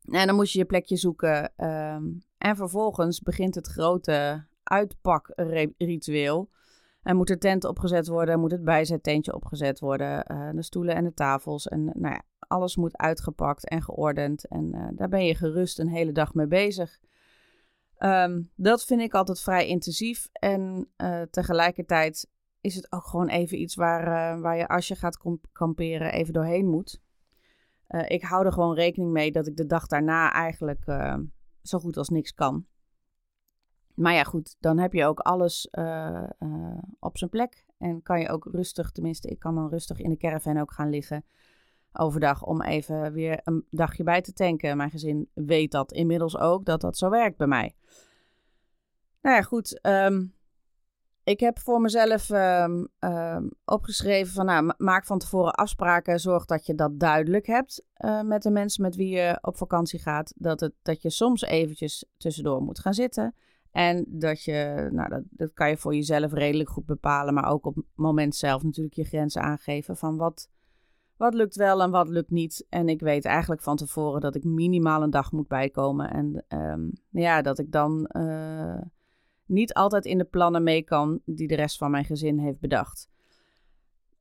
En 0.01 0.27
dan 0.27 0.35
moet 0.35 0.51
je 0.51 0.59
je 0.59 0.65
plekje 0.65 0.97
zoeken. 0.97 1.53
Um, 1.57 2.23
en 2.37 2.55
vervolgens 2.55 3.21
begint 3.21 3.55
het 3.55 3.67
grote 3.67 4.45
uitpakritueel. 4.63 6.49
En 7.05 7.15
moet 7.15 7.27
de 7.27 7.37
tent 7.37 7.63
opgezet 7.63 8.07
worden, 8.07 8.39
moet 8.39 8.51
het 8.51 8.63
bijzettentje 8.63 9.33
opgezet 9.33 9.79
worden, 9.79 10.25
uh, 10.31 10.49
de 10.51 10.61
stoelen 10.61 10.95
en 10.95 11.03
de 11.03 11.13
tafels. 11.13 11.67
En 11.67 11.83
nou 11.83 12.13
ja, 12.13 12.21
alles 12.39 12.75
moet 12.75 12.97
uitgepakt 12.97 13.69
en 13.69 13.81
geordend. 13.81 14.47
En 14.47 14.75
uh, 14.75 14.87
daar 14.91 15.09
ben 15.09 15.25
je 15.25 15.35
gerust 15.35 15.79
een 15.79 15.87
hele 15.87 16.11
dag 16.11 16.33
mee 16.33 16.47
bezig. 16.47 16.99
Um, 17.99 18.51
dat 18.55 18.85
vind 18.85 19.01
ik 19.01 19.13
altijd 19.13 19.41
vrij 19.41 19.67
intensief. 19.67 20.29
En 20.31 20.89
uh, 20.97 21.21
tegelijkertijd 21.21 22.29
is 22.61 22.75
het 22.75 22.91
ook 22.91 23.05
gewoon 23.05 23.27
even 23.27 23.61
iets 23.61 23.75
waar, 23.75 24.39
waar 24.41 24.57
je 24.57 24.67
als 24.67 24.87
je 24.87 24.95
gaat 24.95 25.17
kamperen 25.51 26.11
even 26.11 26.33
doorheen 26.33 26.67
moet. 26.67 27.01
Ik 28.07 28.23
hou 28.23 28.45
er 28.45 28.53
gewoon 28.53 28.75
rekening 28.75 29.11
mee 29.11 29.31
dat 29.31 29.47
ik 29.47 29.55
de 29.55 29.65
dag 29.65 29.87
daarna 29.87 30.31
eigenlijk 30.31 30.83
zo 31.61 31.79
goed 31.79 31.97
als 31.97 32.09
niks 32.09 32.33
kan. 32.33 32.65
Maar 33.95 34.13
ja, 34.13 34.23
goed, 34.23 34.55
dan 34.59 34.77
heb 34.77 34.93
je 34.93 35.05
ook 35.05 35.19
alles 35.19 35.67
uh, 35.71 36.23
op 36.99 37.17
zijn 37.17 37.29
plek. 37.29 37.65
En 37.77 38.01
kan 38.03 38.19
je 38.19 38.29
ook 38.29 38.47
rustig, 38.51 38.91
tenminste, 38.91 39.27
ik 39.27 39.39
kan 39.39 39.55
dan 39.55 39.69
rustig 39.69 39.99
in 39.99 40.09
de 40.09 40.17
caravan 40.17 40.59
ook 40.59 40.71
gaan 40.71 40.89
liggen 40.89 41.25
overdag 41.97 42.43
om 42.43 42.61
even 42.61 43.13
weer 43.13 43.39
een 43.43 43.65
dagje 43.69 44.03
bij 44.03 44.21
te 44.21 44.33
tanken. 44.33 44.77
Mijn 44.77 44.89
gezin 44.89 45.29
weet 45.33 45.71
dat 45.71 45.91
inmiddels 45.91 46.37
ook, 46.37 46.65
dat 46.65 46.81
dat 46.81 46.97
zo 46.97 47.09
werkt 47.09 47.37
bij 47.37 47.47
mij. 47.47 47.75
Nou 49.21 49.35
ja, 49.35 49.41
goed. 49.41 49.79
Um, 49.85 50.33
ik 51.23 51.39
heb 51.39 51.59
voor 51.59 51.81
mezelf 51.81 52.29
ehm, 52.29 52.85
ehm, 52.99 53.47
opgeschreven 53.65 54.33
van 54.33 54.45
nou, 54.45 54.73
maak 54.77 55.05
van 55.05 55.19
tevoren 55.19 55.53
afspraken. 55.53 56.19
Zorg 56.19 56.45
dat 56.45 56.65
je 56.65 56.75
dat 56.75 56.99
duidelijk 56.99 57.47
hebt 57.47 57.83
uh, 57.97 58.21
met 58.21 58.43
de 58.43 58.51
mensen 58.51 58.81
met 58.81 58.95
wie 58.95 59.09
je 59.09 59.37
op 59.41 59.57
vakantie 59.57 59.99
gaat. 59.99 60.33
Dat, 60.35 60.59
het, 60.59 60.73
dat 60.81 61.01
je 61.01 61.09
soms 61.09 61.41
eventjes 61.41 62.05
tussendoor 62.17 62.61
moet 62.61 62.79
gaan 62.79 62.93
zitten. 62.93 63.35
En 63.75 64.05
dat 64.07 64.43
je, 64.43 64.89
nou 64.91 65.09
dat, 65.09 65.23
dat 65.29 65.53
kan 65.53 65.69
je 65.69 65.77
voor 65.77 65.95
jezelf 65.95 66.33
redelijk 66.33 66.69
goed 66.69 66.85
bepalen. 66.85 67.33
Maar 67.33 67.49
ook 67.49 67.65
op 67.65 67.75
het 67.75 67.85
moment 67.95 68.35
zelf 68.35 68.63
natuurlijk 68.63 68.95
je 68.95 69.03
grenzen 69.03 69.41
aangeven 69.41 69.97
van 69.97 70.17
wat, 70.17 70.49
wat 71.17 71.33
lukt 71.33 71.55
wel 71.55 71.81
en 71.81 71.91
wat 71.91 72.09
lukt 72.09 72.29
niet. 72.29 72.65
En 72.69 72.89
ik 72.89 72.99
weet 72.99 73.25
eigenlijk 73.25 73.61
van 73.61 73.75
tevoren 73.75 74.21
dat 74.21 74.35
ik 74.35 74.43
minimaal 74.43 75.03
een 75.03 75.09
dag 75.09 75.31
moet 75.31 75.47
bijkomen. 75.47 76.11
En 76.11 76.45
um, 76.59 76.91
ja, 77.09 77.41
dat 77.41 77.59
ik 77.59 77.71
dan... 77.71 78.09
Uh, 78.11 78.81
niet 79.45 79.73
altijd 79.73 80.05
in 80.05 80.17
de 80.17 80.23
plannen 80.23 80.63
mee 80.63 80.83
kan 80.83 81.21
die 81.25 81.47
de 81.47 81.55
rest 81.55 81.77
van 81.77 81.91
mijn 81.91 82.05
gezin 82.05 82.39
heeft 82.39 82.59
bedacht. 82.59 83.09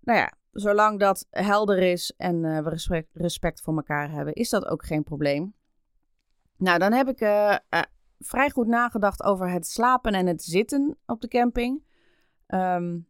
Nou 0.00 0.18
ja, 0.18 0.32
zolang 0.52 1.00
dat 1.00 1.26
helder 1.30 1.78
is 1.78 2.14
en 2.16 2.44
uh, 2.44 2.58
we 2.58 2.68
respect, 2.68 3.08
respect, 3.12 3.60
voor 3.60 3.76
elkaar 3.76 4.10
hebben, 4.10 4.34
is 4.34 4.50
dat 4.50 4.66
ook 4.66 4.84
geen 4.84 5.02
probleem. 5.02 5.54
Nou, 6.56 6.78
dan 6.78 6.92
heb 6.92 7.08
ik 7.08 7.20
uh, 7.20 7.56
vrij 8.26 8.50
goed 8.50 8.66
nagedacht 8.66 9.22
over 9.22 9.50
het 9.50 9.66
slapen 9.66 10.12
en 10.12 10.26
het 10.26 10.42
zitten 10.42 10.96
op 11.06 11.20
de 11.20 11.28
camping. 11.28 11.82
Um, 12.48 13.08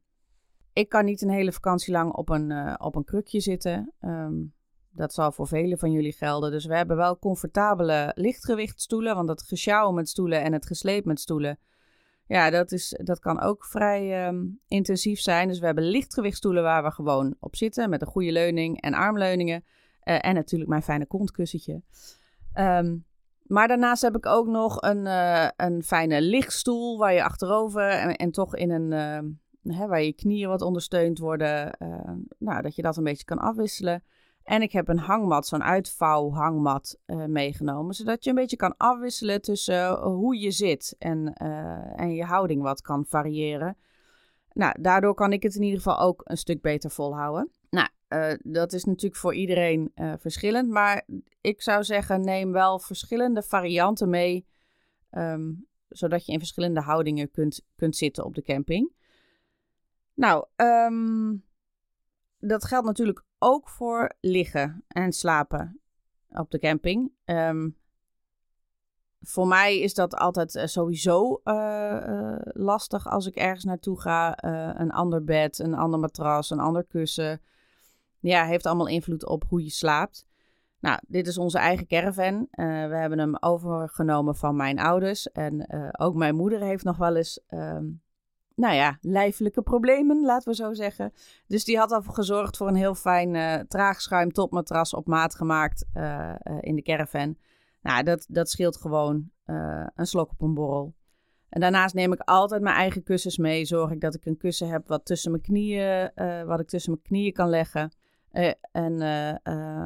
ik 0.72 0.88
kan 0.88 1.04
niet 1.04 1.22
een 1.22 1.30
hele 1.30 1.52
vakantie 1.52 1.92
lang 1.92 2.12
op 2.12 2.28
een, 2.28 2.80
op 2.80 2.94
een 2.94 3.04
krukje 3.04 3.40
zitten. 3.40 3.92
Um, 4.00 4.52
dat 4.90 5.14
zal 5.14 5.32
voor 5.32 5.46
velen 5.46 5.78
van 5.78 5.92
jullie 5.92 6.12
gelden. 6.12 6.50
Dus 6.50 6.64
we 6.64 6.76
hebben 6.76 6.96
wel 6.96 7.18
comfortabele 7.18 8.12
lichtgewichtstoelen. 8.14 9.14
Want 9.14 9.28
dat 9.28 9.42
gesjouw 9.42 9.90
met 9.90 10.08
stoelen 10.08 10.42
en 10.42 10.52
het 10.52 10.66
gesleep 10.66 11.04
met 11.04 11.20
stoelen 11.20 11.58
ja, 12.26 12.50
dat, 12.50 12.72
is, 12.72 13.00
dat 13.02 13.18
kan 13.18 13.40
ook 13.40 13.64
vrij 13.64 14.26
ehm, 14.26 14.44
intensief 14.68 15.20
zijn. 15.20 15.48
Dus 15.48 15.58
we 15.58 15.66
hebben 15.66 15.84
lichtgewichtstoelen 15.84 16.62
waar 16.62 16.82
we 16.82 16.90
gewoon 16.90 17.36
op 17.40 17.56
zitten. 17.56 17.90
Met 17.90 18.00
een 18.00 18.06
goede 18.06 18.32
leuning 18.32 18.80
en 18.80 18.94
armleuningen. 18.94 19.64
Uh, 20.04 20.26
en 20.26 20.34
natuurlijk 20.34 20.70
mijn 20.70 20.82
fijne 20.82 21.06
kontkussentje. 21.06 21.82
Um, 22.54 23.04
maar 23.44 23.68
daarnaast 23.68 24.02
heb 24.02 24.16
ik 24.16 24.26
ook 24.26 24.46
nog 24.46 24.82
een, 24.82 25.04
uh, 25.06 25.48
een 25.56 25.82
fijne 25.82 26.20
lichtstoel 26.20 26.98
waar 26.98 27.12
je 27.12 27.24
achterover 27.24 27.88
en, 27.88 28.16
en 28.16 28.30
toch 28.30 28.56
in 28.56 28.70
een... 28.70 28.90
Uh, 28.90 29.76
hè, 29.76 29.86
waar 29.86 30.02
je 30.02 30.12
knieën 30.12 30.48
wat 30.48 30.62
ondersteund 30.62 31.18
worden. 31.18 31.76
nou, 32.38 32.62
dat 32.62 32.74
je 32.74 32.82
dat 32.82 32.96
een 32.96 33.04
beetje 33.04 33.24
kan 33.24 33.38
afwisselen. 33.38 34.02
En 34.42 34.62
ik 34.62 34.72
heb 34.72 34.88
een 34.88 34.98
hangmat, 34.98 35.46
zo'n 35.46 35.62
uitvouwhangmat 35.62 36.98
meegenomen. 37.26 37.94
Zodat 37.94 38.24
je 38.24 38.30
een 38.30 38.36
beetje 38.36 38.56
kan 38.56 38.76
afwisselen 38.76 39.42
tussen 39.42 39.98
hoe 39.98 40.38
je 40.40 40.50
zit 40.50 40.94
en, 40.98 41.32
en 41.96 42.14
je 42.14 42.24
houding 42.24 42.62
wat 42.62 42.80
kan 42.80 43.04
variëren. 43.08 43.76
Nou, 44.54 44.80
daardoor 44.80 45.14
kan 45.14 45.32
ik 45.32 45.42
het 45.42 45.54
in 45.54 45.62
ieder 45.62 45.78
geval 45.78 45.98
ook 45.98 46.20
een 46.24 46.36
stuk 46.36 46.60
beter 46.60 46.90
volhouden. 46.90 47.50
Nou, 47.70 47.88
dat 48.42 48.72
is 48.72 48.84
natuurlijk 48.84 49.20
voor 49.20 49.34
iedereen 49.34 49.92
verschillend. 50.18 50.68
Maar 50.68 51.06
ik 51.40 51.62
zou 51.62 51.84
zeggen, 51.84 52.20
neem 52.20 52.52
wel 52.52 52.78
verschillende 52.78 53.42
varianten 53.42 54.10
mee. 54.10 54.46
Um, 55.10 55.66
zodat 55.88 56.26
je 56.26 56.32
in 56.32 56.38
verschillende 56.38 56.80
houdingen 56.80 57.30
kunt, 57.30 57.66
kunt 57.76 57.96
zitten 57.96 58.24
op 58.24 58.34
de 58.34 58.42
camping. 58.42 58.92
Nou, 60.14 60.46
um, 60.56 61.44
dat 62.38 62.64
geldt 62.64 62.86
natuurlijk 62.86 63.24
ook 63.38 63.68
voor 63.68 64.14
liggen 64.20 64.84
en 64.88 65.12
slapen 65.12 65.80
op 66.28 66.50
de 66.50 66.58
camping. 66.58 67.12
Um, 67.24 67.76
voor 69.26 69.46
mij 69.46 69.80
is 69.80 69.94
dat 69.94 70.14
altijd 70.16 70.54
uh, 70.54 70.64
sowieso 70.64 71.40
uh, 71.44 72.00
uh, 72.08 72.36
lastig 72.42 73.08
als 73.08 73.26
ik 73.26 73.36
ergens 73.36 73.64
naartoe 73.64 74.00
ga. 74.00 74.44
een 74.80 74.90
ander 74.90 75.24
bed, 75.24 75.58
een 75.58 75.74
ander 75.74 76.00
matras, 76.00 76.50
een 76.50 76.60
ander 76.60 76.84
kussen. 76.84 77.40
Ja, 78.20 78.44
heeft 78.44 78.66
allemaal 78.66 78.88
invloed 78.88 79.26
op 79.26 79.44
hoe 79.48 79.62
je 79.62 79.70
slaapt. 79.70 80.26
Nou, 80.80 80.98
dit 81.06 81.26
is 81.26 81.38
onze 81.38 81.58
eigen 81.58 81.86
caravan. 81.86 82.48
we 82.50 82.96
hebben 82.96 83.18
hem 83.18 83.36
overgenomen 83.40 84.36
van 84.36 84.56
mijn 84.56 84.78
ouders. 84.78 85.32
En 85.32 85.66
ook 85.98 86.14
mijn 86.14 86.34
moeder 86.34 86.60
heeft 86.60 86.84
nog 86.84 86.96
wel 86.96 87.16
eens 87.16 87.40
um, 87.48 88.02
nou 88.54 88.74
ja, 88.74 88.98
lijfelijke 89.00 89.62
problemen, 89.62 90.24
laten 90.24 90.48
we 90.48 90.54
zo 90.54 90.74
zeggen. 90.74 91.12
Dus 91.46 91.64
die 91.64 91.78
had 91.78 91.92
al 91.92 92.02
gezorgd 92.02 92.56
voor 92.56 92.68
een 92.68 92.74
heel 92.74 92.94
fijn 92.94 93.66
traagschuim 93.68 94.32
topmatras 94.32 94.94
op 94.94 95.06
maat 95.06 95.34
gemaakt 95.34 95.86
in 96.60 96.74
de 96.74 96.82
caravan. 96.82 97.36
Nou, 97.84 98.02
dat, 98.02 98.26
dat 98.28 98.50
scheelt 98.50 98.76
gewoon 98.76 99.30
een 99.94 100.06
slok 100.06 100.30
op 100.30 100.40
een 100.40 100.54
borrel. 100.54 100.94
En 101.48 101.60
daarnaast 101.60 101.94
neem 101.94 102.12
ik 102.12 102.20
altijd 102.20 102.62
mijn 102.62 102.76
eigen 102.76 103.02
kussens 103.02 103.38
mee. 103.38 103.64
Zorg 103.64 103.90
ik 103.90 104.00
dat 104.00 104.14
ik 104.14 104.24
een 104.24 104.36
kussen 104.36 104.68
heb 104.68 104.88
wat 104.88 105.04
tussen 105.04 105.30
mijn 105.30 105.42
knieën, 105.42 106.10
wat 106.46 106.60
ik 106.60 106.68
tussen 106.68 106.92
mijn 106.92 107.02
knieën 107.02 107.32
kan 107.32 107.48
leggen. 107.48 107.94
en 108.72 109.00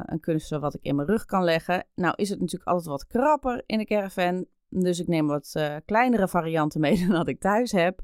een 0.05 0.19
kussen 0.19 0.61
wat 0.61 0.73
ik 0.73 0.81
in 0.81 0.95
mijn 0.95 1.07
rug 1.07 1.25
kan 1.25 1.43
leggen. 1.43 1.85
Nou 1.95 2.13
is 2.15 2.29
het 2.29 2.39
natuurlijk 2.39 2.69
altijd 2.69 2.87
wat 2.87 3.07
krapper 3.07 3.63
in 3.65 3.77
de 3.77 3.85
caravan. 3.85 4.45
Dus 4.69 4.99
ik 4.99 5.07
neem 5.07 5.27
wat 5.27 5.55
kleinere 5.85 6.27
varianten 6.27 6.81
mee 6.85 6.99
dan 6.99 7.09
dat 7.09 7.27
ik 7.27 7.39
thuis 7.39 7.71
heb. 7.71 8.01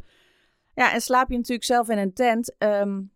Ja, 0.74 0.94
en 0.94 1.02
slaap 1.02 1.30
je 1.30 1.36
natuurlijk 1.36 1.68
zelf 1.68 1.90
in 1.90 1.98
een 1.98 2.14
tent. 2.14 2.56
Um, 2.58 3.12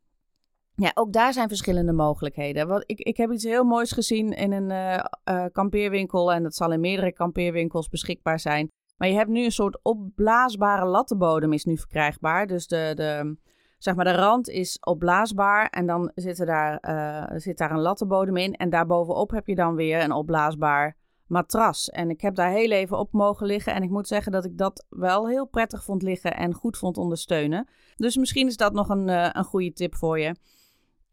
ja, 0.79 0.91
ook 0.93 1.13
daar 1.13 1.33
zijn 1.33 1.47
verschillende 1.47 1.93
mogelijkheden. 1.93 2.67
Want 2.67 2.83
ik, 2.85 2.99
ik 2.99 3.17
heb 3.17 3.31
iets 3.31 3.43
heel 3.43 3.63
moois 3.63 3.91
gezien 3.91 4.31
in 4.31 4.51
een 4.51 4.69
uh, 4.69 5.03
uh, 5.29 5.45
kampeerwinkel. 5.51 6.31
En 6.31 6.43
dat 6.43 6.55
zal 6.55 6.71
in 6.71 6.79
meerdere 6.79 7.13
kampeerwinkels 7.13 7.89
beschikbaar 7.89 8.39
zijn. 8.39 8.71
Maar 8.97 9.07
je 9.07 9.15
hebt 9.15 9.29
nu 9.29 9.43
een 9.43 9.51
soort 9.51 9.79
opblaasbare 9.81 10.85
lattenbodem 10.85 11.53
is 11.53 11.65
nu 11.65 11.77
verkrijgbaar. 11.77 12.47
Dus 12.47 12.67
de, 12.67 12.91
de, 12.95 13.37
zeg 13.77 13.95
maar 13.95 14.05
de 14.05 14.15
rand 14.15 14.49
is 14.49 14.77
opblaasbaar. 14.79 15.69
En 15.69 15.85
dan 15.85 16.11
zit, 16.15 16.39
er 16.39 16.45
daar, 16.45 16.83
uh, 16.89 17.39
zit 17.39 17.57
daar 17.57 17.71
een 17.71 17.81
lattenbodem 17.81 18.37
in. 18.37 18.53
En 18.53 18.69
daarbovenop 18.69 19.31
heb 19.31 19.47
je 19.47 19.55
dan 19.55 19.75
weer 19.75 20.03
een 20.03 20.11
opblaasbaar 20.11 20.97
matras. 21.27 21.89
En 21.89 22.09
ik 22.09 22.21
heb 22.21 22.35
daar 22.35 22.51
heel 22.51 22.71
even 22.71 22.97
op 22.97 23.11
mogen 23.11 23.45
liggen. 23.45 23.73
En 23.73 23.83
ik 23.83 23.89
moet 23.89 24.07
zeggen 24.07 24.31
dat 24.31 24.45
ik 24.45 24.57
dat 24.57 24.85
wel 24.89 25.27
heel 25.27 25.45
prettig 25.45 25.83
vond 25.83 26.01
liggen 26.01 26.35
en 26.35 26.53
goed 26.53 26.77
vond 26.77 26.97
ondersteunen. 26.97 27.67
Dus 27.95 28.17
misschien 28.17 28.47
is 28.47 28.57
dat 28.57 28.73
nog 28.73 28.89
een, 28.89 29.07
een 29.37 29.43
goede 29.43 29.73
tip 29.73 29.95
voor 29.95 30.19
je. 30.19 30.35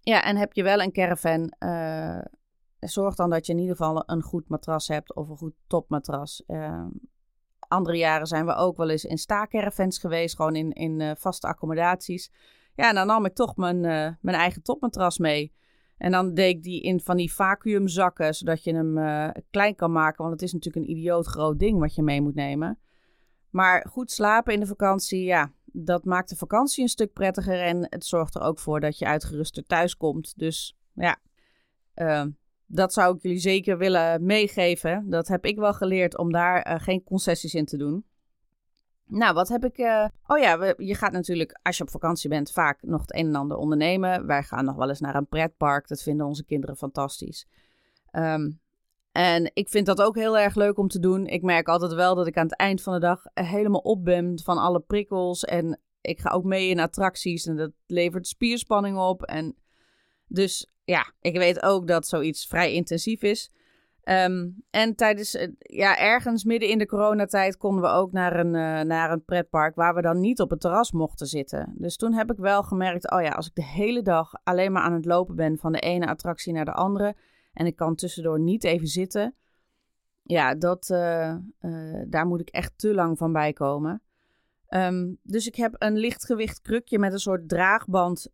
Ja, 0.08 0.22
en 0.22 0.36
heb 0.36 0.52
je 0.52 0.62
wel 0.62 0.80
een 0.80 0.92
caravan, 0.92 1.54
uh, 1.58 2.20
zorg 2.80 3.14
dan 3.14 3.30
dat 3.30 3.46
je 3.46 3.52
in 3.52 3.58
ieder 3.58 3.76
geval 3.76 4.02
een 4.06 4.22
goed 4.22 4.48
matras 4.48 4.88
hebt 4.88 5.14
of 5.14 5.28
een 5.28 5.36
goed 5.36 5.54
topmatras. 5.66 6.42
Uh, 6.46 6.86
andere 7.58 7.96
jaren 7.96 8.26
zijn 8.26 8.46
we 8.46 8.54
ook 8.54 8.76
wel 8.76 8.90
eens 8.90 9.04
in 9.04 9.18
staacaravans 9.18 9.98
geweest, 9.98 10.36
gewoon 10.36 10.56
in, 10.56 10.72
in 10.72 11.16
vaste 11.16 11.46
accommodaties. 11.46 12.32
Ja, 12.74 12.88
en 12.88 12.94
dan 12.94 13.06
nam 13.06 13.24
ik 13.24 13.34
toch 13.34 13.56
mijn, 13.56 13.80
mijn 14.20 14.36
eigen 14.36 14.62
topmatras 14.62 15.18
mee. 15.18 15.54
En 15.98 16.10
dan 16.10 16.34
deed 16.34 16.56
ik 16.56 16.62
die 16.62 16.82
in 16.82 17.00
van 17.00 17.16
die 17.16 17.32
vacuümzakken, 17.32 18.34
zodat 18.34 18.64
je 18.64 18.74
hem 18.74 18.94
klein 19.50 19.74
kan 19.74 19.92
maken. 19.92 20.24
Want 20.24 20.32
het 20.32 20.42
is 20.42 20.52
natuurlijk 20.52 20.86
een 20.86 20.96
idioot 20.96 21.26
groot 21.26 21.58
ding 21.58 21.78
wat 21.78 21.94
je 21.94 22.02
mee 22.02 22.22
moet 22.22 22.34
nemen. 22.34 22.78
Maar 23.50 23.86
goed 23.88 24.10
slapen 24.10 24.54
in 24.54 24.60
de 24.60 24.66
vakantie, 24.66 25.24
ja, 25.24 25.52
dat 25.84 26.04
maakt 26.04 26.28
de 26.28 26.36
vakantie 26.36 26.82
een 26.82 26.88
stuk 26.88 27.12
prettiger. 27.12 27.60
En 27.60 27.86
het 27.90 28.06
zorgt 28.06 28.34
er 28.34 28.42
ook 28.42 28.58
voor 28.58 28.80
dat 28.80 28.98
je 28.98 29.06
uitgeruster 29.06 29.66
thuis 29.66 29.96
komt. 29.96 30.38
Dus 30.38 30.76
ja, 30.94 31.16
uh, 31.94 32.24
dat 32.66 32.92
zou 32.92 33.16
ik 33.16 33.22
jullie 33.22 33.38
zeker 33.38 33.78
willen 33.78 34.24
meegeven. 34.24 35.10
Dat 35.10 35.28
heb 35.28 35.44
ik 35.44 35.56
wel 35.56 35.72
geleerd 35.72 36.18
om 36.18 36.32
daar 36.32 36.72
uh, 36.72 36.80
geen 36.80 37.04
concessies 37.04 37.54
in 37.54 37.64
te 37.64 37.76
doen. 37.76 38.04
Nou, 39.08 39.34
wat 39.34 39.48
heb 39.48 39.64
ik. 39.64 39.78
Uh... 39.78 40.06
Oh 40.26 40.38
ja, 40.38 40.58
we, 40.58 40.74
je 40.76 40.94
gaat 40.94 41.12
natuurlijk 41.12 41.58
als 41.62 41.76
je 41.76 41.82
op 41.82 41.90
vakantie 41.90 42.30
bent 42.30 42.52
vaak 42.52 42.82
nog 42.82 43.00
het 43.00 43.14
een 43.14 43.26
en 43.26 43.34
ander 43.34 43.56
ondernemen. 43.56 44.26
Wij 44.26 44.42
gaan 44.42 44.64
nog 44.64 44.76
wel 44.76 44.88
eens 44.88 45.00
naar 45.00 45.14
een 45.14 45.28
pretpark. 45.28 45.88
Dat 45.88 46.02
vinden 46.02 46.26
onze 46.26 46.44
kinderen 46.44 46.76
fantastisch. 46.76 47.46
Um, 48.12 48.60
en 49.16 49.50
ik 49.54 49.68
vind 49.68 49.86
dat 49.86 50.02
ook 50.02 50.16
heel 50.16 50.38
erg 50.38 50.54
leuk 50.54 50.78
om 50.78 50.88
te 50.88 50.98
doen. 50.98 51.26
Ik 51.26 51.42
merk 51.42 51.68
altijd 51.68 51.92
wel 51.92 52.14
dat 52.14 52.26
ik 52.26 52.36
aan 52.36 52.46
het 52.46 52.56
eind 52.56 52.82
van 52.82 52.92
de 52.92 53.00
dag 53.00 53.22
helemaal 53.34 53.80
op 53.80 54.04
ben 54.04 54.40
van 54.42 54.58
alle 54.58 54.80
prikkels. 54.80 55.44
En 55.44 55.80
ik 56.00 56.20
ga 56.20 56.30
ook 56.30 56.44
mee 56.44 56.68
in 56.68 56.80
attracties 56.80 57.46
en 57.46 57.56
dat 57.56 57.70
levert 57.86 58.26
spierspanning 58.26 58.98
op. 58.98 59.22
En 59.22 59.56
dus 60.26 60.70
ja, 60.84 61.12
ik 61.20 61.36
weet 61.36 61.62
ook 61.62 61.86
dat 61.86 62.06
zoiets 62.06 62.46
vrij 62.46 62.72
intensief 62.72 63.22
is. 63.22 63.50
Um, 64.04 64.64
en 64.70 64.94
tijdens, 64.94 65.46
ja, 65.58 65.98
ergens 65.98 66.44
midden 66.44 66.68
in 66.68 66.78
de 66.78 66.86
coronatijd 66.86 67.56
konden 67.56 67.82
we 67.82 67.88
ook 67.88 68.12
naar 68.12 68.38
een, 68.38 68.54
uh, 68.54 68.80
naar 68.80 69.10
een 69.10 69.24
pretpark 69.24 69.74
waar 69.74 69.94
we 69.94 70.02
dan 70.02 70.20
niet 70.20 70.40
op 70.40 70.50
het 70.50 70.60
terras 70.60 70.92
mochten 70.92 71.26
zitten. 71.26 71.74
Dus 71.78 71.96
toen 71.96 72.12
heb 72.12 72.30
ik 72.30 72.38
wel 72.38 72.62
gemerkt, 72.62 73.10
oh 73.10 73.22
ja, 73.22 73.30
als 73.30 73.46
ik 73.46 73.54
de 73.54 73.64
hele 73.64 74.02
dag 74.02 74.32
alleen 74.44 74.72
maar 74.72 74.82
aan 74.82 74.94
het 74.94 75.04
lopen 75.04 75.36
ben 75.36 75.58
van 75.58 75.72
de 75.72 75.80
ene 75.80 76.06
attractie 76.06 76.52
naar 76.52 76.64
de 76.64 76.72
andere 76.72 77.16
en 77.56 77.66
ik 77.66 77.76
kan 77.76 77.94
tussendoor 77.94 78.40
niet 78.40 78.64
even 78.64 78.86
zitten, 78.86 79.34
ja, 80.22 80.54
dat, 80.54 80.88
uh, 80.90 81.34
uh, 81.60 82.02
daar 82.06 82.26
moet 82.26 82.40
ik 82.40 82.48
echt 82.48 82.72
te 82.76 82.94
lang 82.94 83.18
van 83.18 83.32
bijkomen. 83.32 84.02
Um, 84.68 85.18
dus 85.22 85.46
ik 85.46 85.54
heb 85.54 85.74
een 85.78 85.96
lichtgewicht 85.96 86.60
krukje 86.60 86.98
met 86.98 87.12
een 87.12 87.18
soort 87.18 87.48
draagband 87.48 88.32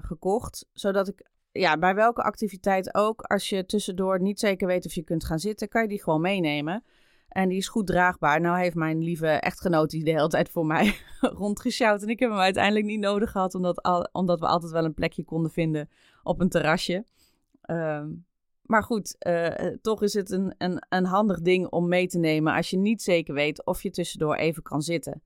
gekocht, 0.00 0.66
zodat 0.72 1.08
ik 1.08 1.30
ja, 1.52 1.78
bij 1.78 1.94
welke 1.94 2.22
activiteit 2.22 2.94
ook, 2.94 3.22
als 3.22 3.48
je 3.48 3.66
tussendoor 3.66 4.20
niet 4.20 4.40
zeker 4.40 4.66
weet 4.66 4.86
of 4.86 4.92
je 4.92 5.02
kunt 5.02 5.24
gaan 5.24 5.38
zitten, 5.38 5.68
kan 5.68 5.82
je 5.82 5.88
die 5.88 6.02
gewoon 6.02 6.20
meenemen. 6.20 6.84
En 7.28 7.48
die 7.48 7.58
is 7.58 7.68
goed 7.68 7.86
draagbaar. 7.86 8.40
Nou 8.40 8.58
heeft 8.58 8.74
mijn 8.74 9.02
lieve 9.02 9.26
echtgenoot 9.26 9.90
die 9.90 10.04
de 10.04 10.10
hele 10.10 10.28
tijd 10.28 10.48
voor 10.48 10.66
mij 10.66 10.96
rondgesjouwd. 11.20 12.02
En 12.02 12.08
ik 12.08 12.18
heb 12.18 12.30
hem 12.30 12.38
uiteindelijk 12.38 12.86
niet 12.86 13.00
nodig 13.00 13.30
gehad, 13.30 13.54
omdat, 13.54 13.82
al, 13.82 14.08
omdat 14.12 14.40
we 14.40 14.46
altijd 14.46 14.72
wel 14.72 14.84
een 14.84 14.94
plekje 14.94 15.24
konden 15.24 15.50
vinden 15.50 15.88
op 16.22 16.40
een 16.40 16.48
terrasje. 16.48 17.04
Ehm, 17.60 18.08
maar 18.68 18.82
goed, 18.82 19.16
uh, 19.26 19.48
toch 19.80 20.02
is 20.02 20.14
het 20.14 20.30
een, 20.30 20.54
een, 20.58 20.86
een 20.88 21.04
handig 21.04 21.40
ding 21.40 21.68
om 21.68 21.88
mee 21.88 22.06
te 22.06 22.18
nemen 22.18 22.54
als 22.54 22.70
je 22.70 22.78
niet 22.78 23.02
zeker 23.02 23.34
weet 23.34 23.66
of 23.66 23.82
je 23.82 23.90
tussendoor 23.90 24.34
even 24.34 24.62
kan 24.62 24.82
zitten. 24.82 25.22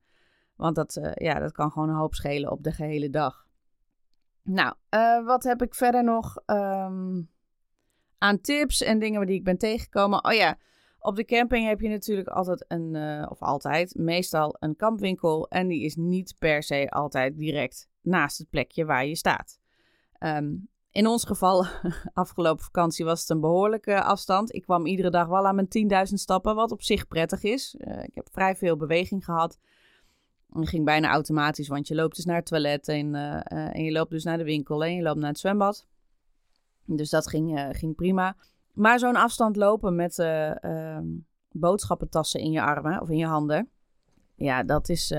Want 0.55 0.75
dat, 0.75 0.95
uh, 0.95 1.11
ja, 1.13 1.39
dat 1.39 1.51
kan 1.51 1.71
gewoon 1.71 1.89
een 1.89 1.95
hoop 1.95 2.13
schelen 2.13 2.51
op 2.51 2.63
de 2.63 2.71
gehele 2.71 3.09
dag. 3.09 3.47
Nou, 4.43 4.75
wat 5.25 5.43
heb 5.43 5.61
ik 5.61 5.75
verder 5.75 6.03
nog 6.03 6.35
um, 6.45 7.29
aan 8.17 8.41
tips 8.41 8.81
en 8.81 8.99
dingen 8.99 9.25
die 9.25 9.35
ik 9.35 9.43
ben 9.43 9.57
tegengekomen? 9.57 10.25
Oh 10.25 10.33
ja, 10.33 10.57
op 10.99 11.15
de 11.15 11.25
camping 11.25 11.67
heb 11.67 11.79
je 11.79 11.89
natuurlijk 11.89 12.27
altijd 12.27 12.65
een, 12.67 12.95
of 13.29 13.41
altijd, 13.41 13.95
meestal 13.95 14.55
een 14.59 14.75
kampwinkel. 14.75 15.49
En 15.49 15.67
die 15.67 15.83
is 15.83 15.95
niet 15.95 16.35
per 16.39 16.63
se 16.63 16.89
altijd 16.89 17.37
direct 17.37 17.89
naast 18.01 18.37
het 18.37 18.49
plekje 18.49 18.85
waar 18.85 19.05
je 19.05 19.15
staat. 19.15 19.59
Um, 20.19 20.71
in 20.93 21.07
ons 21.07 21.23
geval, 21.23 21.65
afgelopen 22.13 22.63
vakantie, 22.63 23.05
was 23.05 23.19
het 23.19 23.29
een 23.29 23.39
behoorlijke 23.39 24.03
afstand. 24.03 24.53
Ik 24.53 24.61
kwam 24.61 24.85
iedere 24.85 25.09
dag 25.09 25.27
wel 25.27 25.47
aan 25.47 25.55
mijn 25.55 26.07
10.000 26.09 26.13
stappen, 26.13 26.55
wat 26.55 26.71
op 26.71 26.81
zich 26.81 27.07
prettig 27.07 27.43
is. 27.43 27.75
Uh, 27.77 28.03
ik 28.03 28.11
heb 28.13 28.27
vrij 28.31 28.55
veel 28.55 28.77
beweging 28.77 29.25
gehad. 29.25 29.57
Het 30.53 30.69
ging 30.69 30.85
bijna 30.85 31.09
automatisch, 31.09 31.67
want 31.67 31.87
je 31.87 31.95
loopt 31.95 32.15
dus 32.15 32.25
naar 32.25 32.35
het 32.35 32.45
toilet 32.45 32.87
en, 32.87 33.13
uh, 33.13 33.21
uh, 33.21 33.75
en 33.75 33.83
je 33.83 33.91
loopt 33.91 34.11
dus 34.11 34.23
naar 34.23 34.37
de 34.37 34.43
winkel 34.43 34.83
en 34.83 34.95
je 34.95 35.01
loopt 35.01 35.19
naar 35.19 35.29
het 35.29 35.39
zwembad. 35.39 35.87
Dus 36.85 37.09
dat 37.09 37.27
ging, 37.27 37.67
ging 37.71 37.95
prima. 37.95 38.35
Maar 38.73 38.99
zo'n 38.99 39.15
afstand 39.15 39.55
lopen 39.55 39.95
met 39.95 40.19
ehm, 40.19 41.05
boodschappentassen 41.51 42.39
in 42.39 42.51
je 42.51 42.61
armen 42.61 43.01
of 43.01 43.09
in 43.09 43.17
je 43.17 43.25
handen, 43.25 43.69
ja, 44.35 44.63
dat, 44.63 44.89
is, 44.89 45.13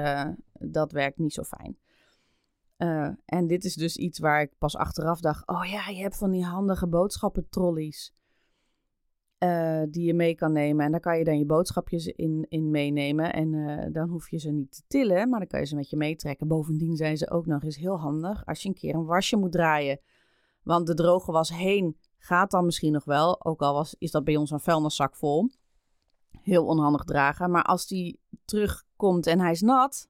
dat 0.53 0.93
werkt 0.93 1.19
niet 1.19 1.33
zo 1.33 1.43
fijn. 1.43 1.77
Uh, 2.79 3.09
en 3.25 3.47
dit 3.47 3.65
is 3.65 3.75
dus 3.75 3.97
iets 3.97 4.19
waar 4.19 4.41
ik 4.41 4.59
pas 4.59 4.77
achteraf 4.77 5.21
dacht: 5.21 5.47
oh 5.47 5.65
ja, 5.65 5.89
je 5.89 6.03
hebt 6.03 6.17
van 6.17 6.31
die 6.31 6.45
handige 6.45 6.87
boodschappentrollies. 6.87 8.15
Uh, 9.39 9.83
die 9.89 10.05
je 10.05 10.15
mee 10.15 10.35
kan 10.35 10.53
nemen. 10.53 10.85
En 10.85 10.91
daar 10.91 11.01
kan 11.01 11.19
je 11.19 11.25
dan 11.25 11.39
je 11.39 11.47
boodschapjes 11.47 12.07
in, 12.07 12.47
in 12.49 12.71
meenemen. 12.71 13.33
En 13.33 13.53
uh, 13.53 13.87
dan 13.93 14.09
hoef 14.09 14.31
je 14.31 14.39
ze 14.39 14.51
niet 14.51 14.73
te 14.73 14.83
tillen, 14.87 15.29
maar 15.29 15.39
dan 15.39 15.49
kan 15.49 15.61
je 15.61 15.67
ze 15.67 15.75
met 15.75 15.91
je 15.91 15.97
meetrekken. 15.97 16.49
Bovendien 16.49 16.97
zijn 16.97 17.17
ze 17.17 17.31
ook 17.31 17.47
nog 17.47 17.63
eens 17.63 17.77
heel 17.77 17.99
handig 17.99 18.47
als 18.47 18.63
je 18.63 18.69
een 18.69 18.75
keer 18.75 18.95
een 18.95 19.05
wasje 19.05 19.37
moet 19.37 19.53
draaien. 19.53 20.01
Want 20.63 20.87
de 20.87 20.95
droge 20.95 21.33
was 21.33 21.49
heen 21.49 21.97
gaat 22.25 22.51
dan 22.51 22.65
misschien 22.65 22.93
nog 22.93 23.05
wel. 23.05 23.45
Ook 23.45 23.63
al 23.63 23.75
was, 23.75 23.95
is 23.99 24.11
dat 24.11 24.25
bij 24.25 24.37
ons 24.37 24.51
een 24.51 24.61
vuilniszak 24.61 25.17
vol. 25.17 25.51
Heel 26.43 26.67
onhandig 26.67 27.05
dragen. 27.05 27.51
Maar 27.51 27.63
als 27.63 27.87
die 27.87 28.21
terugkomt 28.45 29.27
en 29.27 29.41
hij 29.41 29.51
is 29.51 29.61
nat, 29.61 30.09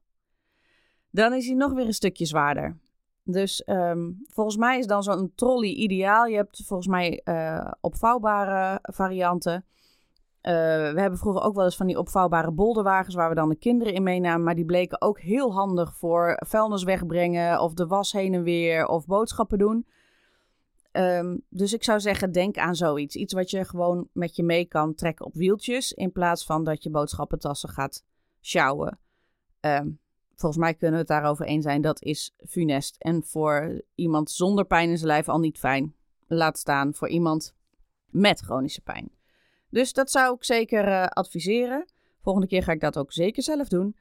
dan 1.14 1.32
is 1.32 1.46
hij 1.46 1.54
nog 1.54 1.72
weer 1.72 1.86
een 1.86 1.94
stukje 1.94 2.26
zwaarder. 2.26 2.76
Dus 3.22 3.62
um, 3.66 4.22
volgens 4.26 4.56
mij 4.56 4.78
is 4.78 4.86
dan 4.86 5.02
zo'n 5.02 5.32
trolley 5.34 5.68
ideaal. 5.68 6.26
Je 6.26 6.36
hebt 6.36 6.62
volgens 6.66 6.88
mij 6.88 7.20
uh, 7.24 7.70
opvouwbare 7.80 8.78
varianten. 8.82 9.54
Uh, 9.54 10.52
we 10.92 11.00
hebben 11.00 11.18
vroeger 11.18 11.42
ook 11.42 11.54
wel 11.54 11.64
eens 11.64 11.76
van 11.76 11.86
die 11.86 11.98
opvouwbare 11.98 12.50
bolderwagens 12.50 13.14
waar 13.14 13.28
we 13.28 13.34
dan 13.34 13.48
de 13.48 13.56
kinderen 13.56 13.94
in 13.94 14.02
meenamen. 14.02 14.44
Maar 14.44 14.54
die 14.54 14.64
bleken 14.64 15.00
ook 15.00 15.20
heel 15.20 15.52
handig 15.52 15.96
voor 15.96 16.36
vuilnis 16.46 16.82
wegbrengen 16.82 17.60
of 17.60 17.74
de 17.74 17.86
was 17.86 18.12
heen 18.12 18.34
en 18.34 18.42
weer 18.42 18.86
of 18.86 19.06
boodschappen 19.06 19.58
doen. 19.58 19.86
Um, 20.92 21.42
dus 21.48 21.72
ik 21.72 21.84
zou 21.84 22.00
zeggen, 22.00 22.32
denk 22.32 22.56
aan 22.56 22.74
zoiets. 22.74 23.16
Iets 23.16 23.32
wat 23.32 23.50
je 23.50 23.64
gewoon 23.64 24.08
met 24.12 24.36
je 24.36 24.42
mee 24.42 24.64
kan 24.64 24.94
trekken 24.94 25.26
op 25.26 25.34
wieltjes. 25.34 25.92
In 25.92 26.12
plaats 26.12 26.44
van 26.44 26.64
dat 26.64 26.82
je 26.82 26.90
boodschappentassen 26.90 27.68
gaat 27.68 28.04
sjouwen. 28.40 28.98
Um, 29.60 30.02
volgens 30.36 30.62
mij 30.62 30.74
kunnen 30.74 30.92
we 30.92 30.98
het 30.98 31.08
daarover 31.08 31.46
eens 31.46 31.64
zijn, 31.64 31.82
dat 31.82 32.02
is 32.02 32.34
funest. 32.48 32.96
En 32.98 33.24
voor 33.24 33.82
iemand 33.94 34.30
zonder 34.30 34.64
pijn 34.64 34.90
in 34.90 34.96
zijn 34.96 35.10
lijf 35.10 35.28
al 35.28 35.38
niet 35.38 35.58
fijn. 35.58 35.94
Laat 36.26 36.58
staan 36.58 36.94
voor 36.94 37.08
iemand 37.08 37.54
met 38.10 38.40
chronische 38.40 38.80
pijn. 38.80 39.10
Dus 39.70 39.92
dat 39.92 40.10
zou 40.10 40.34
ik 40.34 40.44
zeker 40.44 40.88
uh, 40.88 41.06
adviseren. 41.06 41.84
Volgende 42.22 42.48
keer 42.48 42.62
ga 42.62 42.72
ik 42.72 42.80
dat 42.80 42.98
ook 42.98 43.12
zeker 43.12 43.42
zelf 43.42 43.68
doen. 43.68 43.96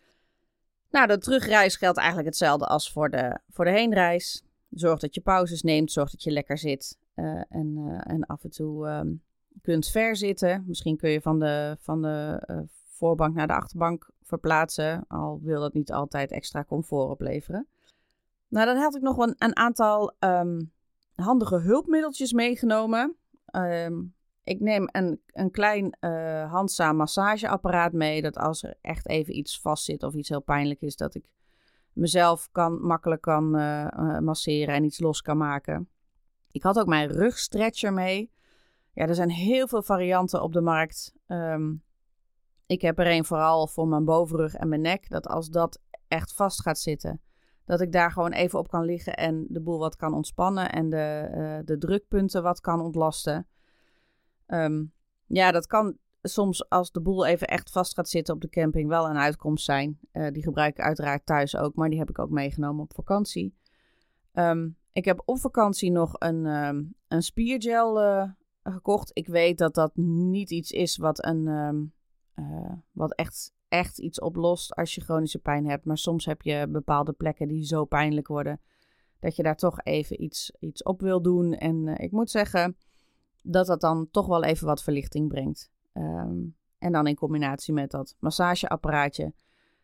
Nou, 0.89 1.07
de 1.07 1.17
terugreis 1.17 1.75
geldt 1.75 1.97
eigenlijk 1.97 2.27
hetzelfde 2.27 2.65
als 2.65 2.91
voor 2.91 3.09
de, 3.09 3.39
voor 3.49 3.65
de 3.65 3.71
heenreis. 3.71 4.43
Zorg 4.69 4.99
dat 4.99 5.15
je 5.15 5.21
pauzes 5.21 5.61
neemt, 5.61 5.91
zorg 5.91 6.11
dat 6.11 6.23
je 6.23 6.31
lekker 6.31 6.57
zit 6.57 6.97
uh, 7.15 7.41
en, 7.49 7.75
uh, 7.77 8.13
en 8.13 8.25
af 8.25 8.43
en 8.43 8.49
toe 8.49 8.87
um, 8.87 9.21
kunt 9.61 9.87
verzitten. 9.87 10.63
Misschien 10.67 10.97
kun 10.97 11.09
je 11.09 11.21
van 11.21 11.39
de, 11.39 11.77
van 11.79 12.01
de 12.01 12.41
voorbank 12.87 13.35
naar 13.35 13.47
de 13.47 13.53
achterbank 13.53 14.11
verplaatsen, 14.25 15.05
al 15.07 15.39
wil 15.43 15.61
dat 15.61 15.73
niet 15.73 15.91
altijd 15.91 16.31
extra 16.31 16.63
comfort 16.63 17.09
opleveren. 17.09 17.67
Nou, 18.47 18.65
dan 18.65 18.77
had 18.77 18.95
ik 18.95 19.01
nog 19.01 19.17
een, 19.17 19.35
een 19.37 19.55
aantal 19.55 20.13
um, 20.19 20.71
handige 21.15 21.59
hulpmiddeltjes 21.59 22.33
meegenomen. 22.33 23.15
Um, 23.51 24.13
ik 24.43 24.59
neem 24.59 24.89
een, 24.91 25.21
een 25.27 25.51
klein 25.51 25.97
uh, 25.99 26.51
handzaam 26.51 26.95
massageapparaat 26.95 27.93
mee, 27.93 28.21
dat 28.21 28.37
als 28.37 28.63
er 28.63 28.77
echt 28.81 29.07
even 29.07 29.37
iets 29.37 29.61
vastzit 29.61 30.03
of 30.03 30.13
iets 30.13 30.29
heel 30.29 30.41
pijnlijk 30.41 30.81
is, 30.81 30.95
dat 30.95 31.15
ik 31.15 31.25
mezelf 31.93 32.49
kan, 32.51 32.85
makkelijk 32.85 33.21
kan 33.21 33.59
uh, 33.59 33.87
uh, 33.97 34.19
masseren 34.19 34.75
en 34.75 34.83
iets 34.83 34.99
los 34.99 35.21
kan 35.21 35.37
maken. 35.37 35.89
Ik 36.51 36.63
had 36.63 36.79
ook 36.79 36.87
mijn 36.87 37.07
rugstretcher 37.07 37.93
mee. 37.93 38.31
Ja, 38.93 39.07
er 39.07 39.15
zijn 39.15 39.29
heel 39.29 39.67
veel 39.67 39.83
varianten 39.83 40.41
op 40.41 40.53
de 40.53 40.61
markt. 40.61 41.13
Um, 41.27 41.82
ik 42.73 42.81
heb 42.81 42.99
er 42.99 43.07
een 43.07 43.25
vooral 43.25 43.67
voor 43.67 43.87
mijn 43.87 44.05
bovenrug 44.05 44.55
en 44.55 44.69
mijn 44.69 44.81
nek. 44.81 45.09
Dat 45.09 45.27
als 45.27 45.49
dat 45.49 45.81
echt 46.07 46.33
vast 46.33 46.61
gaat 46.61 46.79
zitten, 46.79 47.21
dat 47.65 47.81
ik 47.81 47.91
daar 47.91 48.11
gewoon 48.11 48.31
even 48.31 48.59
op 48.59 48.67
kan 48.67 48.85
liggen 48.85 49.13
en 49.13 49.45
de 49.49 49.61
boel 49.61 49.79
wat 49.79 49.95
kan 49.95 50.13
ontspannen 50.13 50.71
en 50.71 50.89
de, 50.89 51.31
uh, 51.35 51.65
de 51.65 51.77
drukpunten 51.77 52.43
wat 52.43 52.61
kan 52.61 52.81
ontlasten. 52.81 53.47
Um, 54.47 54.91
ja, 55.25 55.51
dat 55.51 55.67
kan 55.67 55.97
soms 56.21 56.69
als 56.69 56.91
de 56.91 57.01
boel 57.01 57.25
even 57.25 57.47
echt 57.47 57.69
vast 57.69 57.93
gaat 57.93 58.09
zitten 58.09 58.33
op 58.33 58.41
de 58.41 58.49
camping 58.49 58.89
wel 58.89 59.09
een 59.09 59.17
uitkomst 59.17 59.65
zijn. 59.65 59.99
Uh, 60.13 60.31
die 60.31 60.43
gebruik 60.43 60.77
ik 60.77 60.83
uiteraard 60.83 61.25
thuis 61.25 61.57
ook, 61.57 61.75
maar 61.75 61.89
die 61.89 61.99
heb 61.99 62.09
ik 62.09 62.19
ook 62.19 62.29
meegenomen 62.29 62.83
op 62.83 62.93
vakantie. 62.93 63.55
Um, 64.33 64.77
ik 64.91 65.05
heb 65.05 65.21
op 65.25 65.39
vakantie 65.39 65.91
nog 65.91 66.15
een, 66.17 66.45
um, 66.45 66.95
een 67.07 67.21
spiergel 67.21 68.01
uh, 68.01 68.29
gekocht. 68.63 69.11
Ik 69.13 69.27
weet 69.27 69.57
dat 69.57 69.73
dat 69.73 69.95
niet 69.95 70.51
iets 70.51 70.71
is 70.71 70.97
wat 70.97 71.25
een 71.25 71.47
uh, 72.35 72.71
wat 72.91 73.13
echt, 73.13 73.53
echt 73.67 73.99
iets 73.99 74.19
oplost 74.19 74.75
als 74.75 74.95
je 74.95 75.01
chronische 75.01 75.39
pijn 75.39 75.65
hebt. 75.65 75.85
Maar 75.85 75.97
soms 75.97 76.25
heb 76.25 76.41
je 76.41 76.67
bepaalde 76.69 77.11
plekken 77.11 77.47
die 77.47 77.65
zo 77.65 77.85
pijnlijk 77.85 78.27
worden 78.27 78.59
dat 79.19 79.35
je 79.35 79.43
daar 79.43 79.57
toch 79.57 79.79
even 79.83 80.23
iets, 80.23 80.51
iets 80.59 80.83
op 80.83 81.01
wil 81.01 81.21
doen. 81.21 81.53
En 81.53 81.87
uh, 81.87 81.93
ik 81.97 82.11
moet 82.11 82.31
zeggen 82.31 82.77
dat 83.41 83.65
dat 83.65 83.81
dan 83.81 84.07
toch 84.11 84.27
wel 84.27 84.43
even 84.43 84.67
wat 84.67 84.83
verlichting 84.83 85.27
brengt. 85.27 85.71
Um, 85.93 86.55
en 86.77 86.91
dan 86.91 87.07
in 87.07 87.15
combinatie 87.15 87.73
met 87.73 87.91
dat 87.91 88.15
massageapparaatje 88.19 89.33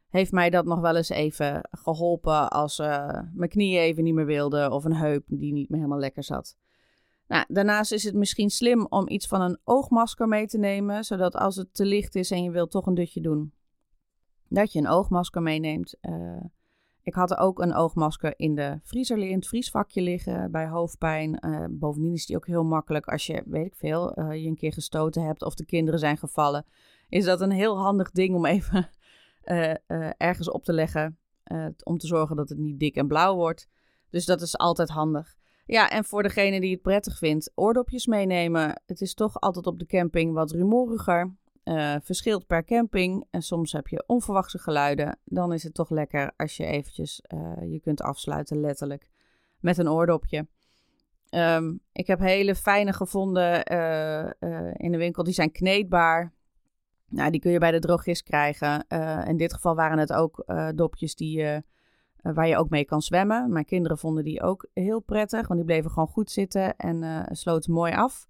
heeft 0.09 0.31
mij 0.31 0.49
dat 0.49 0.65
nog 0.65 0.79
wel 0.79 0.95
eens 0.95 1.09
even 1.09 1.67
geholpen 1.71 2.49
als 2.49 2.79
uh, 2.79 3.21
mijn 3.33 3.49
knieën 3.49 3.81
even 3.81 4.03
niet 4.03 4.13
meer 4.13 4.25
wilden 4.25 4.71
of 4.71 4.85
een 4.85 4.95
heup 4.95 5.23
die 5.27 5.53
niet 5.53 5.69
meer 5.69 5.79
helemaal 5.79 5.99
lekker 5.99 6.23
zat. 6.23 6.57
Nou, 7.29 7.45
daarnaast 7.47 7.91
is 7.91 8.03
het 8.03 8.15
misschien 8.15 8.49
slim 8.49 8.85
om 8.85 9.09
iets 9.09 9.27
van 9.27 9.41
een 9.41 9.59
oogmasker 9.63 10.27
mee 10.27 10.47
te 10.47 10.57
nemen, 10.57 11.03
zodat 11.03 11.35
als 11.35 11.55
het 11.55 11.73
te 11.73 11.85
licht 11.85 12.15
is 12.15 12.31
en 12.31 12.43
je 12.43 12.51
wilt 12.51 12.71
toch 12.71 12.85
een 12.85 12.93
dutje 12.93 13.21
doen, 13.21 13.53
dat 14.47 14.71
je 14.71 14.79
een 14.79 14.87
oogmasker 14.87 15.41
meeneemt. 15.41 15.97
Uh, 16.01 16.43
ik 17.01 17.13
had 17.13 17.37
ook 17.37 17.59
een 17.59 17.73
oogmasker 17.73 18.33
in 18.35 18.55
de 18.55 18.79
vriezer, 18.83 19.17
in 19.17 19.35
het 19.35 19.47
vriesvakje 19.47 20.01
liggen 20.01 20.51
bij 20.51 20.67
hoofdpijn. 20.67 21.45
Uh, 21.45 21.65
bovendien 21.69 22.13
is 22.13 22.25
die 22.25 22.35
ook 22.35 22.47
heel 22.47 22.63
makkelijk 22.63 23.05
als 23.05 23.25
je, 23.25 23.43
weet 23.45 23.65
ik 23.65 23.75
veel, 23.75 24.19
uh, 24.19 24.43
je 24.43 24.47
een 24.47 24.55
keer 24.55 24.73
gestoten 24.73 25.23
hebt 25.23 25.43
of 25.43 25.55
de 25.55 25.65
kinderen 25.65 25.99
zijn 25.99 26.17
gevallen. 26.17 26.65
Is 27.09 27.25
dat 27.25 27.41
een 27.41 27.51
heel 27.51 27.77
handig 27.77 28.11
ding 28.11 28.35
om 28.35 28.45
even 28.45 28.89
ergens 30.17 30.51
op 30.51 30.63
te 30.63 30.73
leggen, 30.73 31.17
om 31.83 31.97
te 31.97 32.07
zorgen 32.07 32.35
dat 32.35 32.49
het 32.49 32.57
niet 32.57 32.79
dik 32.79 32.95
en 32.95 33.07
blauw 33.07 33.35
wordt. 33.35 33.67
Dus 34.09 34.25
dat 34.25 34.41
is 34.41 34.57
altijd 34.57 34.89
handig. 34.89 35.38
Ja, 35.69 35.89
en 35.89 36.05
voor 36.05 36.23
degene 36.23 36.60
die 36.60 36.71
het 36.71 36.82
prettig 36.82 37.17
vindt, 37.17 37.51
oordopjes 37.55 38.05
meenemen. 38.05 38.82
Het 38.86 39.01
is 39.01 39.13
toch 39.13 39.39
altijd 39.39 39.67
op 39.67 39.79
de 39.79 39.86
camping 39.86 40.34
wat 40.34 40.51
rumoriger. 40.51 41.36
Uh, 41.63 41.95
verschilt 42.01 42.47
per 42.47 42.63
camping 42.63 43.25
en 43.29 43.41
soms 43.41 43.71
heb 43.71 43.88
je 43.88 44.03
onverwachte 44.08 44.60
geluiden. 44.60 45.19
Dan 45.25 45.53
is 45.53 45.63
het 45.63 45.73
toch 45.73 45.89
lekker 45.89 46.32
als 46.38 46.58
je 46.58 46.65
eventjes 46.65 47.21
uh, 47.34 47.71
je 47.71 47.79
kunt 47.79 48.01
afsluiten, 48.01 48.60
letterlijk, 48.60 49.10
met 49.60 49.77
een 49.77 49.89
oordopje. 49.89 50.47
Um, 51.29 51.79
ik 51.91 52.08
heb 52.08 52.19
hele 52.19 52.55
fijne 52.55 52.93
gevonden 52.93 53.73
uh, 53.73 54.29
in 54.73 54.91
de 54.91 54.97
winkel. 54.97 55.23
Die 55.23 55.34
zijn 55.34 55.51
kneedbaar. 55.51 56.34
Nou, 57.08 57.32
die 57.32 57.39
kun 57.39 57.51
je 57.51 57.60
bij 57.60 57.71
de 57.71 57.79
drogist 57.79 58.23
krijgen. 58.23 58.86
in 59.27 59.38
dit 59.38 59.53
geval 59.53 59.75
waren 59.75 59.97
het 59.97 60.13
ook 60.13 60.45
dopjes 60.75 61.15
die 61.15 61.63
uh, 62.23 62.34
waar 62.34 62.47
je 62.47 62.58
ook 62.58 62.69
mee 62.69 62.86
kan 62.86 63.01
zwemmen. 63.01 63.51
Mijn 63.51 63.65
kinderen 63.65 63.97
vonden 63.97 64.23
die 64.23 64.41
ook 64.41 64.69
heel 64.73 64.99
prettig, 64.99 65.47
want 65.47 65.60
die 65.60 65.69
bleven 65.69 65.91
gewoon 65.91 66.08
goed 66.08 66.32
zitten 66.32 66.75
en 66.75 67.03
uh, 67.03 67.23
sloten 67.29 67.73
mooi 67.73 67.93
af. 67.93 68.27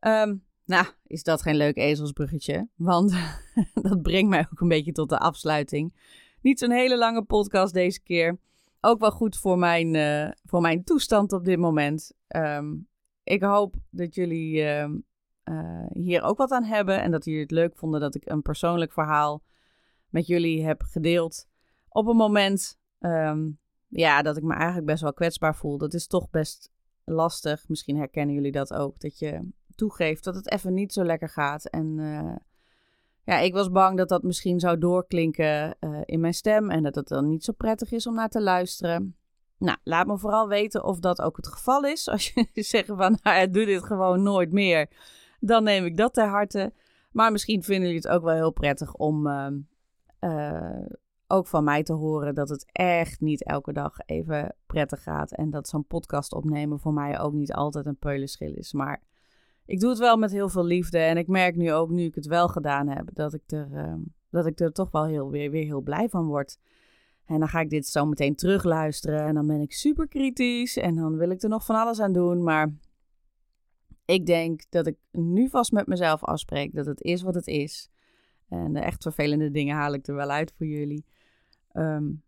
Um, 0.00 0.44
Nou, 0.66 0.86
is 1.06 1.22
dat 1.22 1.42
geen 1.42 1.56
leuk 1.56 1.76
ezelsbruggetje? 1.76 2.68
Want 2.76 3.14
dat 3.88 4.02
brengt 4.02 4.30
mij 4.30 4.46
ook 4.52 4.60
een 4.60 4.68
beetje 4.68 4.92
tot 4.92 5.08
de 5.08 5.18
afsluiting. 5.18 5.94
Niet 6.40 6.58
zo'n 6.58 6.70
hele 6.70 6.98
lange 6.98 7.22
podcast 7.22 7.74
deze 7.74 8.02
keer. 8.02 8.38
Ook 8.80 9.00
wel 9.00 9.10
goed 9.10 9.36
voor 9.36 9.58
mijn, 9.58 9.94
uh, 9.94 10.30
voor 10.44 10.60
mijn 10.60 10.84
toestand 10.84 11.32
op 11.32 11.44
dit 11.44 11.58
moment. 11.58 12.12
Um, 12.28 12.88
ik 13.24 13.42
hoop 13.42 13.74
dat 13.90 14.14
jullie 14.14 14.60
uh, 15.44 15.86
hier 15.92 16.22
ook 16.22 16.38
wat 16.38 16.50
aan 16.50 16.64
hebben. 16.64 17.02
En 17.02 17.10
dat 17.10 17.24
jullie 17.24 17.40
het 17.40 17.50
leuk 17.50 17.76
vonden 17.76 18.00
dat 18.00 18.14
ik 18.14 18.30
een 18.30 18.42
persoonlijk 18.42 18.92
verhaal 18.92 19.42
met 20.08 20.26
jullie 20.26 20.64
heb 20.64 20.82
gedeeld. 20.82 21.46
Op 21.88 22.06
een 22.06 22.16
moment 22.16 22.78
um, 23.04 23.58
ja, 23.88 24.22
dat 24.22 24.36
ik 24.36 24.42
me 24.42 24.54
eigenlijk 24.54 24.86
best 24.86 25.02
wel 25.02 25.12
kwetsbaar 25.12 25.56
voel. 25.56 25.78
Dat 25.78 25.94
is 25.94 26.06
toch 26.06 26.30
best 26.30 26.70
lastig. 27.04 27.68
Misschien 27.68 27.96
herkennen 27.96 28.34
jullie 28.34 28.52
dat 28.52 28.74
ook. 28.74 29.00
Dat 29.00 29.18
je 29.18 29.48
toegeeft 29.74 30.24
dat 30.24 30.34
het 30.34 30.50
even 30.50 30.74
niet 30.74 30.92
zo 30.92 31.04
lekker 31.04 31.28
gaat. 31.28 31.64
En 31.64 31.98
uh, 31.98 32.36
ja, 33.24 33.38
ik 33.38 33.52
was 33.52 33.70
bang 33.70 33.96
dat 33.96 34.08
dat 34.08 34.22
misschien 34.22 34.60
zou 34.60 34.78
doorklinken 34.78 35.76
uh, 35.80 36.00
in 36.04 36.20
mijn 36.20 36.34
stem. 36.34 36.70
En 36.70 36.82
dat 36.82 36.94
het 36.94 37.08
dan 37.08 37.28
niet 37.28 37.44
zo 37.44 37.52
prettig 37.52 37.92
is 37.92 38.06
om 38.06 38.14
naar 38.14 38.28
te 38.28 38.42
luisteren. 38.42 39.16
Nou, 39.58 39.78
laat 39.82 40.06
me 40.06 40.18
vooral 40.18 40.48
weten 40.48 40.84
of 40.84 40.98
dat 40.98 41.20
ook 41.20 41.36
het 41.36 41.48
geval 41.48 41.84
is. 41.84 42.08
Als 42.12 42.32
je 42.32 42.62
zegt 42.62 42.86
van, 42.86 43.18
nou, 43.22 43.50
doe 43.50 43.64
dit 43.64 43.84
gewoon 43.84 44.22
nooit 44.22 44.52
meer. 44.52 44.88
Dan 45.40 45.64
neem 45.64 45.84
ik 45.84 45.96
dat 45.96 46.14
ter 46.14 46.28
harte. 46.28 46.72
Maar 47.10 47.32
misschien 47.32 47.62
vinden 47.62 47.86
jullie 47.88 48.02
het 48.02 48.08
ook 48.08 48.22
wel 48.22 48.34
heel 48.34 48.52
prettig 48.52 48.94
om 48.94 49.26
uh, 49.26 49.46
ook 51.26 51.46
van 51.46 51.64
mij 51.64 51.82
te 51.82 51.92
horen 51.92 52.34
dat 52.34 52.48
het 52.48 52.66
echt 52.72 53.20
niet 53.20 53.44
elke 53.44 53.72
dag 53.72 53.96
even 54.06 54.54
prettig 54.66 55.02
gaat. 55.02 55.32
En 55.32 55.50
dat 55.50 55.68
zo'n 55.68 55.86
podcast 55.86 56.32
opnemen 56.32 56.80
voor 56.80 56.92
mij 56.92 57.20
ook 57.20 57.32
niet 57.32 57.52
altijd 57.52 57.86
een 57.86 57.96
peulenschil 57.96 58.54
is. 58.54 58.72
Maar 58.72 59.02
ik 59.66 59.80
doe 59.80 59.90
het 59.90 59.98
wel 59.98 60.16
met 60.16 60.30
heel 60.30 60.48
veel 60.48 60.64
liefde. 60.64 60.98
En 60.98 61.16
ik 61.16 61.26
merk 61.26 61.56
nu 61.56 61.72
ook, 61.72 61.90
nu 61.90 62.02
ik 62.04 62.14
het 62.14 62.26
wel 62.26 62.48
gedaan 62.48 62.88
heb, 62.88 63.10
dat 63.12 63.34
ik 63.34 63.42
er, 63.46 63.68
uh, 63.72 63.94
dat 64.30 64.46
ik 64.46 64.60
er 64.60 64.72
toch 64.72 64.90
wel 64.90 65.04
heel, 65.06 65.30
weer, 65.30 65.50
weer 65.50 65.64
heel 65.64 65.80
blij 65.80 66.08
van 66.08 66.26
word. 66.26 66.58
En 67.24 67.38
dan 67.38 67.48
ga 67.48 67.60
ik 67.60 67.70
dit 67.70 67.86
zo 67.86 68.06
meteen 68.06 68.34
terugluisteren. 68.34 69.20
En 69.20 69.34
dan 69.34 69.46
ben 69.46 69.60
ik 69.60 69.72
super 69.72 70.08
kritisch. 70.08 70.76
En 70.76 70.94
dan 70.94 71.16
wil 71.16 71.30
ik 71.30 71.42
er 71.42 71.48
nog 71.48 71.64
van 71.64 71.76
alles 71.76 72.00
aan 72.00 72.12
doen. 72.12 72.42
Maar 72.42 72.74
ik 74.04 74.26
denk 74.26 74.62
dat 74.68 74.86
ik 74.86 74.96
nu 75.10 75.48
vast 75.48 75.72
met 75.72 75.86
mezelf 75.86 76.24
afspreek 76.24 76.74
dat 76.74 76.86
het 76.86 77.02
is 77.02 77.22
wat 77.22 77.34
het 77.34 77.46
is. 77.46 77.88
En 78.48 78.72
de 78.72 78.80
echt 78.80 79.02
vervelende 79.02 79.50
dingen 79.50 79.76
haal 79.76 79.92
ik 79.92 80.06
er 80.06 80.14
wel 80.14 80.30
uit 80.30 80.52
voor 80.56 80.66
jullie. 80.66 81.04
Um, 81.72 82.22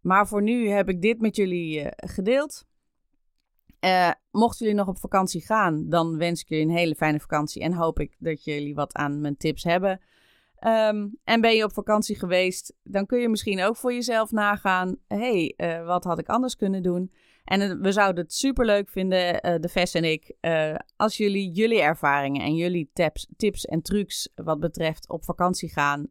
maar 0.00 0.28
voor 0.28 0.42
nu 0.42 0.68
heb 0.68 0.88
ik 0.88 1.02
dit 1.02 1.20
met 1.20 1.36
jullie 1.36 1.80
uh, 1.80 1.86
gedeeld. 1.96 2.68
Uh, 3.84 4.10
mochten 4.30 4.66
jullie 4.66 4.80
nog 4.80 4.88
op 4.88 4.98
vakantie 4.98 5.40
gaan, 5.40 5.88
dan 5.88 6.16
wens 6.16 6.40
ik 6.40 6.48
jullie 6.48 6.64
een 6.64 6.76
hele 6.76 6.94
fijne 6.94 7.20
vakantie. 7.20 7.62
En 7.62 7.72
hoop 7.72 8.00
ik 8.00 8.16
dat 8.18 8.44
jullie 8.44 8.74
wat 8.74 8.94
aan 8.94 9.20
mijn 9.20 9.36
tips 9.36 9.64
hebben. 9.64 10.00
Um, 10.64 11.18
en 11.24 11.40
ben 11.40 11.56
je 11.56 11.64
op 11.64 11.72
vakantie 11.72 12.18
geweest, 12.18 12.76
dan 12.82 13.06
kun 13.06 13.20
je 13.20 13.28
misschien 13.28 13.62
ook 13.62 13.76
voor 13.76 13.92
jezelf 13.92 14.30
nagaan: 14.30 14.96
hé, 15.06 15.52
hey, 15.56 15.80
uh, 15.80 15.86
wat 15.86 16.04
had 16.04 16.18
ik 16.18 16.28
anders 16.28 16.56
kunnen 16.56 16.82
doen? 16.82 17.12
En 17.50 17.80
we 17.80 17.92
zouden 17.92 18.22
het 18.22 18.32
super 18.32 18.64
leuk 18.64 18.88
vinden, 18.88 19.46
uh, 19.46 19.54
de 19.60 19.68
Ves 19.68 19.94
en 19.94 20.04
ik, 20.04 20.34
uh, 20.40 20.74
als 20.96 21.16
jullie 21.16 21.50
jullie 21.50 21.80
ervaringen 21.80 22.42
en 22.42 22.54
jullie 22.54 22.90
tips, 22.92 23.26
tips 23.36 23.64
en 23.64 23.82
trucs 23.82 24.28
wat 24.34 24.60
betreft 24.60 25.08
op 25.08 25.24
vakantie 25.24 25.68
gaan 25.68 26.06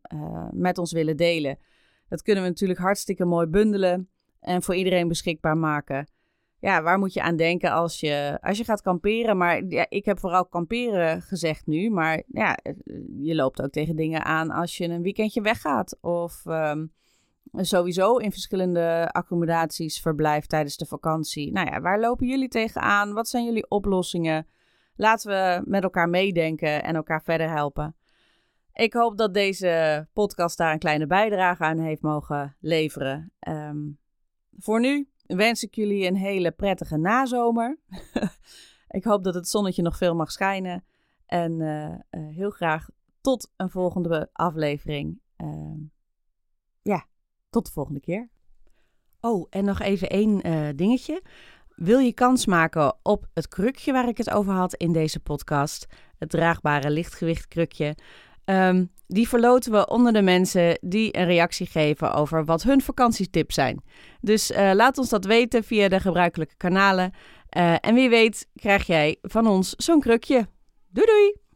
met 0.51 0.77
ons 0.77 0.91
willen 0.91 1.17
delen. 1.17 1.57
Dat 2.07 2.21
kunnen 2.21 2.43
we 2.43 2.49
natuurlijk 2.49 2.79
hartstikke 2.79 3.25
mooi 3.25 3.47
bundelen 3.47 4.09
en 4.39 4.63
voor 4.63 4.75
iedereen 4.75 5.07
beschikbaar 5.07 5.57
maken. 5.57 6.09
Ja, 6.59 6.81
waar 6.81 6.99
moet 6.99 7.13
je 7.13 7.21
aan 7.21 7.35
denken 7.35 7.71
als 7.71 7.99
je, 7.99 8.37
als 8.41 8.57
je 8.57 8.63
gaat 8.63 8.81
kamperen? 8.81 9.37
Maar 9.37 9.63
ja, 9.67 9.85
ik 9.89 10.05
heb 10.05 10.19
vooral 10.19 10.45
kamperen 10.45 11.21
gezegd 11.21 11.65
nu. 11.65 11.89
Maar 11.89 12.23
ja, 12.27 12.57
je 13.19 13.35
loopt 13.35 13.61
ook 13.61 13.71
tegen 13.71 13.95
dingen 13.95 14.25
aan 14.25 14.51
als 14.51 14.77
je 14.77 14.87
een 14.87 15.01
weekendje 15.01 15.41
weggaat. 15.41 15.97
Of 16.01 16.45
um, 16.45 16.93
sowieso 17.51 18.17
in 18.17 18.31
verschillende 18.31 19.09
accommodaties 19.11 19.99
verblijft 19.99 20.49
tijdens 20.49 20.77
de 20.77 20.85
vakantie. 20.85 21.51
Nou 21.51 21.67
ja, 21.67 21.81
waar 21.81 21.99
lopen 21.99 22.27
jullie 22.27 22.47
tegenaan? 22.47 23.13
Wat 23.13 23.27
zijn 23.27 23.45
jullie 23.45 23.69
oplossingen? 23.69 24.47
Laten 24.95 25.31
we 25.31 25.69
met 25.69 25.83
elkaar 25.83 26.09
meedenken 26.09 26.83
en 26.83 26.95
elkaar 26.95 27.23
verder 27.23 27.49
helpen. 27.49 27.95
Ik 28.73 28.93
hoop 28.93 29.17
dat 29.17 29.33
deze 29.33 30.07
podcast 30.13 30.57
daar 30.57 30.73
een 30.73 30.79
kleine 30.79 31.07
bijdrage 31.07 31.63
aan 31.63 31.79
heeft 31.79 32.01
mogen 32.01 32.55
leveren. 32.59 33.31
Um, 33.47 33.97
voor 34.57 34.79
nu 34.79 35.09
wens 35.25 35.63
ik 35.63 35.75
jullie 35.75 36.07
een 36.07 36.15
hele 36.15 36.51
prettige 36.51 36.97
nazomer. 36.97 37.79
ik 38.97 39.03
hoop 39.03 39.23
dat 39.23 39.33
het 39.33 39.47
zonnetje 39.47 39.81
nog 39.81 39.97
veel 39.97 40.15
mag 40.15 40.31
schijnen. 40.31 40.83
En 41.25 41.59
uh, 41.59 41.85
uh, 41.85 42.35
heel 42.35 42.49
graag 42.49 42.89
tot 43.21 43.51
een 43.55 43.69
volgende 43.69 44.29
aflevering. 44.33 45.19
Uh, 45.37 45.81
ja, 46.81 47.05
tot 47.49 47.65
de 47.65 47.71
volgende 47.71 47.99
keer. 47.99 48.29
Oh, 49.21 49.47
en 49.49 49.65
nog 49.65 49.79
even 49.79 50.09
één 50.09 50.47
uh, 50.47 50.67
dingetje. 50.75 51.21
Wil 51.75 51.99
je 51.99 52.13
kans 52.13 52.45
maken 52.45 52.95
op 53.03 53.27
het 53.33 53.47
krukje 53.47 53.91
waar 53.91 54.07
ik 54.07 54.17
het 54.17 54.29
over 54.29 54.53
had 54.53 54.73
in 54.73 54.91
deze 54.91 55.19
podcast? 55.19 55.87
Het 56.17 56.29
draagbare 56.29 56.89
lichtgewicht 56.89 57.47
krukje. 57.47 57.95
Um, 58.45 58.91
die 59.07 59.27
verloten 59.27 59.71
we 59.71 59.87
onder 59.87 60.13
de 60.13 60.21
mensen 60.21 60.77
die 60.81 61.17
een 61.17 61.25
reactie 61.25 61.65
geven 61.65 62.13
over 62.13 62.45
wat 62.45 62.63
hun 62.63 62.81
vakantietips 62.81 63.55
zijn. 63.55 63.83
Dus 64.21 64.51
uh, 64.51 64.71
laat 64.73 64.97
ons 64.97 65.09
dat 65.09 65.25
weten 65.25 65.63
via 65.63 65.87
de 65.87 65.99
gebruikelijke 65.99 66.55
kanalen. 66.57 67.11
Uh, 67.57 67.75
en 67.79 67.93
wie 67.93 68.09
weet 68.09 68.47
krijg 68.55 68.87
jij 68.87 69.17
van 69.21 69.47
ons 69.47 69.73
zo'n 69.75 69.99
krukje. 69.99 70.47
Doei 70.89 71.07
doei! 71.07 71.48